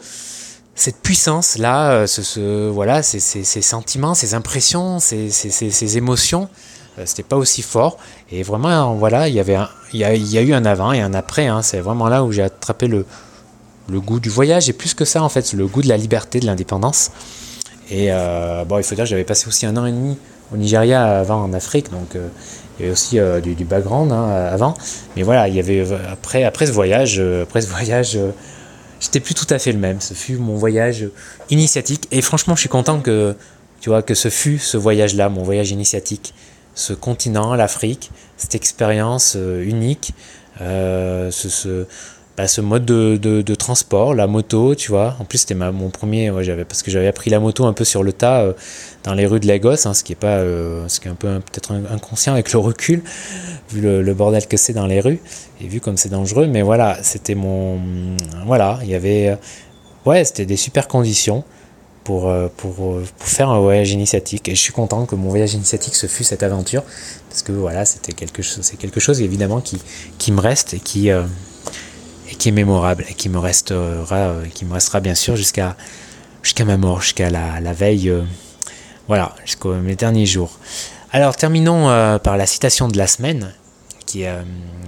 cette 0.75 0.97
puissance 0.97 1.59
là, 1.59 2.07
ce, 2.07 2.69
voilà, 2.71 3.03
ces, 3.03 3.21
sentiments, 3.45 4.15
ces 4.15 4.35
impressions, 4.35 4.99
ces, 4.99 5.31
ces 5.31 5.97
émotions. 5.97 6.49
C'était 7.05 7.23
pas 7.23 7.37
aussi 7.37 7.63
fort. 7.63 7.99
Et 8.31 8.43
vraiment, 8.43 8.95
voilà, 8.95 9.29
il 9.29 9.35
y 9.35 9.41
avait, 9.41 9.59
il, 9.93 10.01
y 10.01 10.05
a, 10.05 10.43
eu 10.43 10.53
un 10.53 10.65
avant 10.65 10.93
et 10.93 11.01
un 11.01 11.15
après. 11.15 11.47
Hein. 11.47 11.63
C'est 11.63 11.81
vraiment 11.81 12.09
là 12.09 12.25
où 12.25 12.33
j'ai 12.33 12.43
attrapé 12.43 12.87
le 12.87 13.07
le 13.93 14.01
goût 14.01 14.19
du 14.19 14.31
voyage 14.31 14.69
et 14.69 14.73
plus 14.73 14.95
que 14.95 15.05
ça 15.05 15.23
en 15.23 15.29
fait, 15.29 15.53
le 15.53 15.67
goût 15.67 15.83
de 15.83 15.89
la 15.89 15.97
liberté, 15.97 16.41
de 16.41 16.47
l'indépendance. 16.47 17.11
Et 17.91 18.07
euh, 18.11 18.65
bon, 18.65 18.79
il 18.79 18.85
faut 18.85 18.95
dire 18.95 19.05
que 19.05 19.11
j'avais 19.11 19.25
passé 19.25 19.47
aussi 19.49 19.67
un 19.67 19.77
an 19.77 19.85
et 19.85 19.93
demi 19.93 20.17
au 20.53 20.57
Nigeria 20.57 21.21
avant 21.21 21.43
en 21.43 21.53
Afrique, 21.53 21.91
donc 21.91 22.17
euh, 22.17 22.29
il 22.79 22.83
y 22.83 22.85
avait 22.85 22.93
aussi 22.93 23.19
euh, 23.19 23.41
du, 23.41 23.65
background 23.65 24.13
hein, 24.13 24.31
avant. 24.51 24.75
Mais 25.15 25.23
voilà, 25.23 25.49
il 25.49 25.55
y 25.55 25.61
avait 25.61 25.85
après, 26.11 26.45
après 26.45 26.67
ce 26.67 26.73
voyage, 26.73 27.21
après 27.21 27.61
ce 27.61 27.67
voyage, 27.69 28.19
j'étais 28.99 29.21
plus 29.21 29.35
tout 29.35 29.47
à 29.51 29.59
fait 29.59 29.73
le 29.73 29.79
même. 29.79 30.01
Ce 30.01 30.15
fut 30.15 30.37
mon 30.37 30.57
voyage 30.57 31.07
initiatique 31.51 32.09
et 32.11 32.23
franchement, 32.23 32.57
je 32.57 32.61
suis 32.61 32.71
content 32.71 33.01
que 33.01 33.37
tu 33.81 33.91
vois 33.91 34.03
que 34.03 34.15
ce 34.15 34.31
fut 34.31 34.59
ce 34.59 34.79
voyage-là, 34.79 35.29
mon 35.29 35.43
voyage 35.43 35.71
initiatique, 35.71 36.33
ce 36.75 36.95
continent, 36.95 37.55
l'Afrique, 37.55 38.11
cette 38.39 38.55
expérience 38.55 39.37
unique, 39.37 40.15
ce, 40.59 41.31
ce 41.31 41.87
bah, 42.37 42.49
ce 42.49 42.63
mode 42.63 42.87
de, 42.87 43.17
de, 43.19 43.55
transport, 43.55 44.15
la 44.15 44.27
moto, 44.27 44.75
tu 44.75 44.91
vois. 44.91 45.17
En 45.21 45.25
plus, 45.25 45.39
c'était 45.39 45.55
mon 45.55 45.91
premier, 45.91 46.31
ouais, 46.31 46.45
j'avais, 46.45 46.65
parce 46.65 46.83
que 46.83 46.91
j'avais 46.91 47.07
appris 47.07 47.29
la 47.29 47.41
moto 47.41 47.67
un 47.67 47.75
peu 47.75 47.85
sur 47.85 48.03
le 48.03 48.13
tas 48.13 48.41
euh, 48.41 48.53
dans 49.05 49.13
les 49.13 49.27
rues 49.27 49.41
de 49.41 49.47
Lagos, 49.47 49.87
hein, 49.87 49.93
ce 49.93 50.03
qui 50.03 50.13
est 50.13 50.17
pas, 50.17 50.39
euh, 50.39 50.89
ce 50.89 50.99
qui 50.99 51.09
est 51.09 51.11
un 51.11 51.15
peu 51.15 51.29
peut-être 51.41 51.73
inconscient 51.91 52.33
avec 52.33 52.53
le 52.53 52.59
recul, 52.59 53.03
vu 53.71 53.83
le, 53.83 54.15
bordel 54.15 54.47
que 54.47 54.57
c'est 54.57 54.73
dans 54.73 54.87
les 54.87 55.01
rues 55.01 55.21
et 55.61 55.67
vu 55.67 55.81
comme 55.81 55.99
c'est 55.99 56.09
dangereux. 56.09 56.47
Mais 56.47 56.63
voilà, 56.63 56.99
c'était 57.03 57.35
mon, 57.35 57.79
voilà, 58.47 58.79
il 58.83 58.89
y 58.89 58.95
avait, 58.95 59.29
euh, 59.29 59.37
ouais, 60.07 60.25
c'était 60.25 60.47
des 60.47 60.57
super 60.57 60.89
conditions 60.89 61.45
pour, 62.03 62.33
pour, 62.57 62.75
pour, 62.75 63.03
faire 63.19 63.51
un 63.51 63.61
voyage 63.61 63.93
initiatique. 63.93 64.49
Et 64.49 64.55
je 64.55 64.61
suis 64.61 64.73
content 64.73 65.05
que 65.05 65.15
mon 65.17 65.29
voyage 65.29 65.53
initiatique 65.53 65.95
se 65.95 66.07
fût 66.07 66.25
cette 66.25 66.43
aventure, 66.43 66.83
parce 67.29 67.43
que 67.43 67.53
voilà, 67.53 67.85
c'était 67.85 68.13
quelque 68.13 68.43
c'est 68.43 68.77
quelque 68.77 69.01
chose 69.01 69.21
évidemment 69.21 69.61
qui, 69.61 69.79
qui 70.17 70.33
me 70.33 70.41
reste 70.41 70.73
et 70.75 70.81
qui 70.81 71.11
qui 72.37 72.49
est 72.49 72.53
mémorable 72.53 73.05
et 73.09 73.15
qui 73.15 73.29
me 73.29 73.39
restera, 73.39 74.17
euh, 74.17 74.47
qui 74.47 74.65
me 74.65 74.75
restera 74.75 75.01
bien 75.01 75.15
sûr 75.15 75.37
jusqu'à 75.37 75.77
jusqu'à 76.43 76.65
ma 76.65 76.77
mort, 76.77 77.01
jusqu'à 77.01 77.31
la, 77.31 77.73
veille, 77.73 78.09
euh, 78.09 78.23
voilà, 79.07 79.35
jusqu'aux 79.45 79.75
mes 79.75 79.95
derniers 79.95 80.27
jours. 80.27 80.59
Alors 81.13 81.37
terminons 81.37 81.89
euh, 81.89 82.19
par 82.19 82.37
la 82.37 82.47
citation 82.47 82.89
de 82.89 82.99
la 82.99 83.07
semaine, 83.07 83.53
qui 84.07 84.23
est 84.23 84.33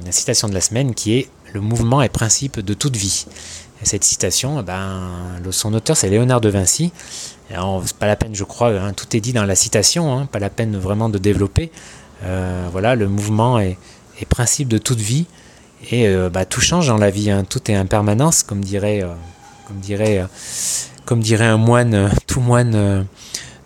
la 0.05 0.13
citation 0.13 0.49
de 0.49 0.55
la 0.55 0.61
semaine 0.61 0.95
qui 0.95 1.19
est 1.19 1.29
le 1.53 1.61
mouvement 1.61 2.03
est 2.03 2.09
principe 2.09 2.61
de 2.61 2.75
toute 2.75 2.97
vie. 2.97 3.27
Et 3.83 3.87
cette 3.87 4.05
citation, 4.05 4.59
eh 4.61 4.63
ben, 4.63 5.41
son 5.51 5.73
auteur 5.75 5.97
c'est 5.97 6.09
Léonard 6.09 6.41
de 6.41 6.49
Vinci. 6.49 6.93
C'est 7.51 7.97
pas 7.97 8.07
la 8.07 8.17
peine, 8.17 8.35
je 8.35 8.45
crois, 8.45 8.71
hein, 8.71 8.93
tout 8.93 9.17
est 9.17 9.21
dit 9.21 9.33
dans 9.33 9.45
la 9.45 9.55
citation, 9.55 10.17
hein, 10.17 10.27
pas 10.27 10.41
la 10.41 10.51
peine 10.51 10.77
vraiment 10.77 11.09
de 11.09 11.19
développer. 11.19 11.71
voilà, 12.73 12.97
le 12.97 13.07
mouvement 13.07 13.61
est 13.61 13.77
principe 14.29 14.69
de 14.69 14.79
toute 14.79 14.99
vie. 15.01 15.27
Et 15.91 16.07
euh, 16.07 16.31
bah, 16.31 16.45
tout 16.45 16.61
change 16.61 16.89
dans 16.89 16.97
la 16.97 17.11
vie, 17.11 17.31
hein. 17.31 17.45
tout 17.49 17.71
est 17.71 17.75
impermanence, 17.75 18.43
comme 18.43 18.61
dirait, 18.61 19.03
euh, 19.03 19.09
comme 19.67 19.79
dirait, 19.79 20.19
euh, 20.19 20.27
comme 21.05 21.21
dirait 21.21 21.47
un 21.47 21.57
moine, 21.57 22.11
tout 22.27 22.41
moine, 22.41 23.07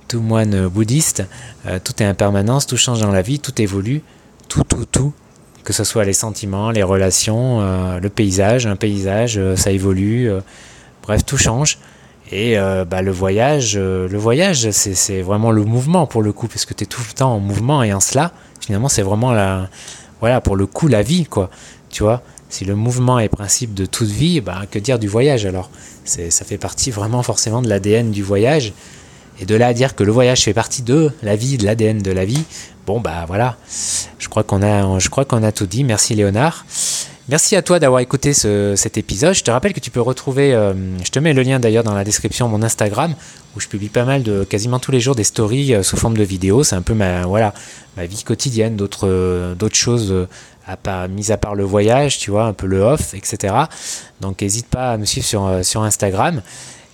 tout 0.09 0.21
moine 0.21 0.67
bouddhiste. 0.69 1.25
tout 1.85 2.03
est 2.03 2.07
impermanence, 2.07 2.67
tout 2.67 2.77
change 2.77 3.01
dans 3.01 3.13
la 3.13 3.23
vie, 3.23 3.39
tout 3.39 3.61
évolue, 3.63 4.03
tout, 4.49 4.65
tout, 4.65 4.85
tout. 4.91 5.13
Que 5.63 5.73
ce 5.73 5.85
soit 5.85 6.05
les 6.05 6.15
sentiments, 6.15 6.71
les 6.71 6.83
relations, 6.83 7.61
le 8.01 8.09
paysage, 8.09 8.67
un 8.67 8.75
paysage, 8.75 9.39
ça 9.55 9.71
évolue. 9.71 10.31
bref, 11.03 11.25
tout 11.25 11.37
change. 11.37 11.79
Et 12.33 12.57
bah, 12.57 13.03
le 13.03 13.13
voyage, 13.13 13.77
le 13.77 14.19
voyage, 14.19 14.71
c'est 14.73 15.23
vraiment 15.23 15.53
le 15.53 15.63
mouvement 15.65 16.07
pour 16.07 16.23
le 16.23 16.33
coup, 16.33 16.49
parce 16.49 16.65
que 16.65 16.75
tu 16.75 16.83
es 16.85 16.87
tout 16.87 17.03
le 17.07 17.15
temps 17.15 17.35
en 17.35 17.39
mouvement 17.39 17.85
et 17.85 17.93
en 17.93 18.01
cela, 18.01 18.33
finalement, 18.61 18.89
c'est 18.89 19.03
vraiment 19.03 19.33
la, 19.33 19.69
voilà, 20.21 20.41
pour 20.41 20.57
le 20.57 20.67
coup, 20.67 20.89
la 20.89 21.03
vie, 21.03 21.25
quoi. 21.25 21.51
Tu 21.91 22.03
vois, 22.03 22.23
si 22.49 22.65
le 22.65 22.75
mouvement 22.75 23.19
est 23.19 23.29
principe 23.29 23.75
de 23.75 23.87
toute 23.87 24.09
vie, 24.09 24.41
bah, 24.41 24.63
que 24.71 24.79
dire 24.79 24.99
du 24.99 25.09
voyage 25.09 25.47
alors? 25.47 25.71
Ça 26.05 26.45
fait 26.45 26.59
partie 26.59 26.91
vraiment 26.91 27.23
forcément 27.23 27.63
de 27.63 27.69
l'ADN 27.69 28.11
du 28.11 28.23
voyage. 28.23 28.73
Et 29.41 29.47
de 29.47 29.55
là 29.55 29.69
à 29.69 29.73
dire 29.73 29.95
que 29.95 30.03
le 30.03 30.11
voyage 30.11 30.43
fait 30.43 30.55
partie 30.55 30.83
de 30.83 31.13
la 31.23 31.37
vie, 31.37 31.59
de 31.59 31.65
l'ADN 31.65 32.03
de 32.03 32.11
la 32.11 32.25
vie, 32.25 32.43
bon 32.87 33.01
bah 33.01 33.25
voilà, 33.29 33.57
je 34.19 34.29
crois 34.29 34.43
qu'on 34.43 34.63
a, 34.63 34.99
je 34.99 35.09
crois 35.11 35.25
qu'on 35.25 35.45
a 35.45 35.53
tout 35.53 35.67
dit. 35.67 35.85
Merci 35.85 36.17
Léonard. 36.17 36.67
Merci 37.29 37.57
à 37.57 37.63
toi 37.63 37.79
d'avoir 37.79 38.01
écouté 38.01 38.33
cet 38.33 38.97
épisode. 38.97 39.35
Je 39.35 39.45
te 39.45 39.51
rappelle 39.51 39.75
que 39.75 39.81
tu 39.81 39.91
peux 39.91 40.01
retrouver, 40.01 40.55
euh, 40.55 40.73
je 41.05 41.11
te 41.11 41.19
mets 41.19 41.35
le 41.35 41.43
lien 41.43 41.61
d'ailleurs 41.61 41.85
dans 41.85 41.95
la 41.95 42.03
description, 42.03 42.49
mon 42.49 42.63
Instagram, 42.63 43.15
où 43.55 43.61
je 43.61 43.69
publie 43.69 43.91
pas 43.91 44.07
mal 44.07 44.23
de, 44.23 44.45
quasiment 44.45 44.79
tous 44.79 44.93
les 44.93 45.01
jours, 45.01 45.15
des 45.15 45.25
stories 45.25 45.75
euh, 45.75 45.83
sous 45.83 45.99
forme 45.99 46.17
de 46.17 46.25
vidéos. 46.25 46.65
C'est 46.65 46.75
un 46.75 46.81
peu 46.81 46.95
ma, 46.95 47.27
voilà, 47.27 47.53
ma 47.99 48.07
vie 48.07 48.25
quotidienne, 48.25 48.77
d'autres, 48.77 49.07
euh, 49.07 49.55
d'autres 49.55 49.77
choses 49.77 50.27
à 50.69 50.77
pas, 50.77 51.09
mis 51.09 51.33
à 51.33 51.37
part 51.37 51.55
le 51.55 51.65
voyage, 51.65 52.19
tu 52.19 52.31
vois, 52.31 52.45
un 52.45 52.53
peu 52.53 52.67
le 52.67 52.81
off, 52.81 53.15
etc. 53.15 53.55
Donc 54.21 54.43
n'hésite 54.43 54.67
pas 54.67 54.93
à 54.93 54.97
me 54.97 55.05
suivre 55.05 55.27
sur, 55.27 55.65
sur 55.65 55.83
Instagram. 55.83 56.43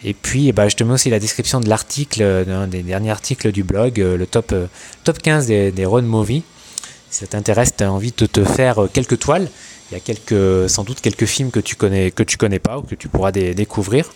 Et 0.07 0.15
puis, 0.15 0.53
bah, 0.53 0.69
je 0.69 0.77
te 0.77 0.85
mets 0.85 0.93
aussi 0.93 1.11
la 1.11 1.19
description 1.19 1.61
de 1.61 1.69
l'article, 1.69 2.45
d'un 2.47 2.67
des 2.67 2.83
derniers 2.83 3.11
articles 3.11 3.53
du 3.53 3.65
blog, 3.65 3.99
le 3.99 4.27
top, 4.27 4.55
top 5.03 5.19
15 5.19 5.47
des, 5.47 5.73
des 5.73 5.87
road 5.87 6.05
movies. 6.05 6.43
Si 7.11 7.21
ça 7.21 7.27
t'intéresse, 7.27 7.75
tu 7.77 7.85
as 7.85 7.93
envie 7.93 8.13
de 8.17 8.27
te 8.27 8.45
faire 8.45 8.87
quelques 8.93 9.19
toiles. 9.19 9.49
Il 9.91 9.99
y 9.99 10.35
a 10.35 10.69
sans 10.69 10.85
doute 10.85 11.01
quelques 11.01 11.27
films 11.27 11.51
que 11.51 11.61
tu 11.61 11.77
connais, 11.77 12.11
que 12.11 12.23
tu 12.23 12.37
connais 12.37 12.59
pas 12.59 12.79
ou 12.79 12.83
que 12.83 12.95
tu 12.95 13.09
pourras 13.09 13.33
découvrir. 13.33 14.11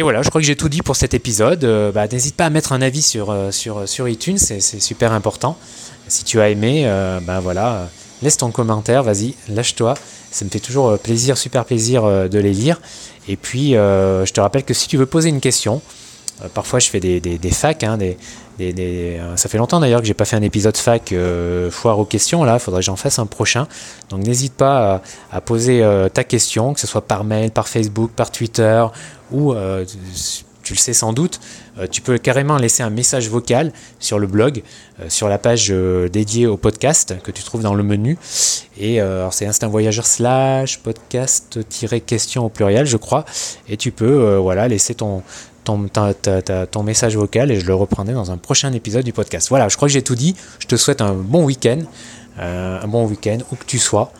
Et 0.00 0.02
voilà, 0.02 0.22
je 0.22 0.30
crois 0.30 0.40
que 0.40 0.46
j'ai 0.46 0.56
tout 0.56 0.68
dit 0.68 0.82
pour 0.82 0.96
cet 0.96 1.14
épisode. 1.14 1.62
Euh, 1.64 1.92
bah, 1.92 2.06
n'hésite 2.08 2.34
pas 2.34 2.46
à 2.46 2.50
mettre 2.50 2.72
un 2.72 2.80
avis 2.80 3.02
sur, 3.02 3.30
euh, 3.30 3.50
sur, 3.50 3.88
sur 3.88 4.08
iTunes, 4.08 4.38
c'est 4.38 4.60
super 4.60 5.12
important. 5.12 5.58
Si 6.08 6.24
tu 6.24 6.40
as 6.40 6.48
aimé, 6.48 6.84
euh, 6.86 7.20
bah, 7.20 7.40
voilà, 7.40 7.90
laisse 8.22 8.36
ton 8.36 8.50
commentaire, 8.50 9.02
vas-y, 9.02 9.34
lâche-toi. 9.48 9.94
Ça 10.30 10.44
me 10.44 10.50
fait 10.50 10.60
toujours 10.60 10.98
plaisir, 10.98 11.36
super 11.36 11.64
plaisir 11.64 12.04
de 12.04 12.38
les 12.38 12.52
lire. 12.52 12.80
Et 13.28 13.36
puis, 13.36 13.72
je 13.72 14.32
te 14.32 14.40
rappelle 14.40 14.64
que 14.64 14.74
si 14.74 14.86
tu 14.86 14.96
veux 14.96 15.06
poser 15.06 15.28
une 15.28 15.40
question, 15.40 15.82
parfois 16.54 16.78
je 16.78 16.88
fais 16.88 17.00
des, 17.00 17.20
des, 17.20 17.50
facs, 17.50 17.82
hein, 17.82 17.98
euh, 18.60 19.36
ça 19.36 19.48
fait 19.48 19.58
longtemps 19.58 19.80
d'ailleurs 19.80 20.00
que 20.00 20.06
j'ai 20.06 20.14
pas 20.14 20.24
fait 20.24 20.36
un 20.36 20.42
épisode 20.42 20.76
fac 20.76 21.12
euh, 21.12 21.70
foire 21.70 21.98
aux 21.98 22.04
questions. 22.04 22.44
Là, 22.44 22.54
il 22.54 22.60
faudrait 22.60 22.80
que 22.80 22.86
j'en 22.86 22.96
fasse 22.96 23.18
un 23.18 23.26
prochain. 23.26 23.66
Donc 24.10 24.24
n'hésite 24.24 24.54
pas 24.54 25.02
à, 25.30 25.40
poser 25.40 25.82
euh, 25.82 26.08
ta 26.08 26.24
question, 26.24 26.74
que 26.74 26.80
ce 26.80 26.86
soit 26.86 27.02
par 27.02 27.24
mail, 27.24 27.50
par 27.50 27.68
Facebook, 27.68 28.10
par 28.12 28.30
Twitter 28.30 28.84
ou 29.30 29.54
tu 30.62 30.74
le 30.74 30.78
sais 30.78 30.92
sans 30.92 31.12
doute, 31.12 31.40
tu 31.90 32.00
peux 32.00 32.18
carrément 32.18 32.56
laisser 32.56 32.82
un 32.82 32.90
message 32.90 33.28
vocal 33.28 33.72
sur 33.98 34.18
le 34.18 34.26
blog, 34.26 34.62
sur 35.08 35.28
la 35.28 35.38
page 35.38 35.72
dédiée 36.12 36.46
au 36.46 36.56
podcast 36.56 37.14
que 37.22 37.30
tu 37.30 37.42
trouves 37.42 37.62
dans 37.62 37.74
le 37.74 37.82
menu. 37.82 38.18
Et 38.78 39.00
c'est 39.30 39.46
Instinct 39.46 39.68
Voyageur 39.68 40.06
slash 40.06 40.78
podcast-question 40.80 42.44
au 42.44 42.48
pluriel, 42.48 42.86
je 42.86 42.96
crois. 42.96 43.24
Et 43.68 43.76
tu 43.76 43.90
peux 43.90 44.36
voilà, 44.36 44.68
laisser 44.68 44.94
ton, 44.94 45.22
ton, 45.64 46.82
message 46.82 47.16
vocal 47.16 47.50
et 47.50 47.60
je 47.60 47.66
le 47.66 47.74
reprendrai 47.74 48.14
dans 48.14 48.30
un 48.30 48.36
prochain 48.36 48.72
épisode 48.72 49.04
du 49.04 49.12
podcast. 49.12 49.48
Voilà, 49.48 49.68
je 49.68 49.76
crois 49.76 49.88
que 49.88 49.92
j'ai 49.92 50.02
tout 50.02 50.14
dit. 50.14 50.34
Je 50.58 50.66
te 50.66 50.76
souhaite 50.76 51.00
un 51.00 51.14
bon 51.14 51.44
week-end, 51.44 51.80
euh, 52.38 52.80
un 52.80 52.88
bon 52.88 53.06
week-end 53.06 53.38
où 53.52 53.56
que 53.56 53.64
tu 53.64 53.78
sois. 53.78 54.12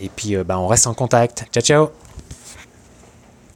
Et 0.00 0.10
puis, 0.14 0.36
euh, 0.36 0.44
bah, 0.44 0.58
on 0.58 0.66
reste 0.66 0.86
en 0.86 0.94
contact. 0.94 1.46
Ciao, 1.52 1.62
ciao 1.62 2.05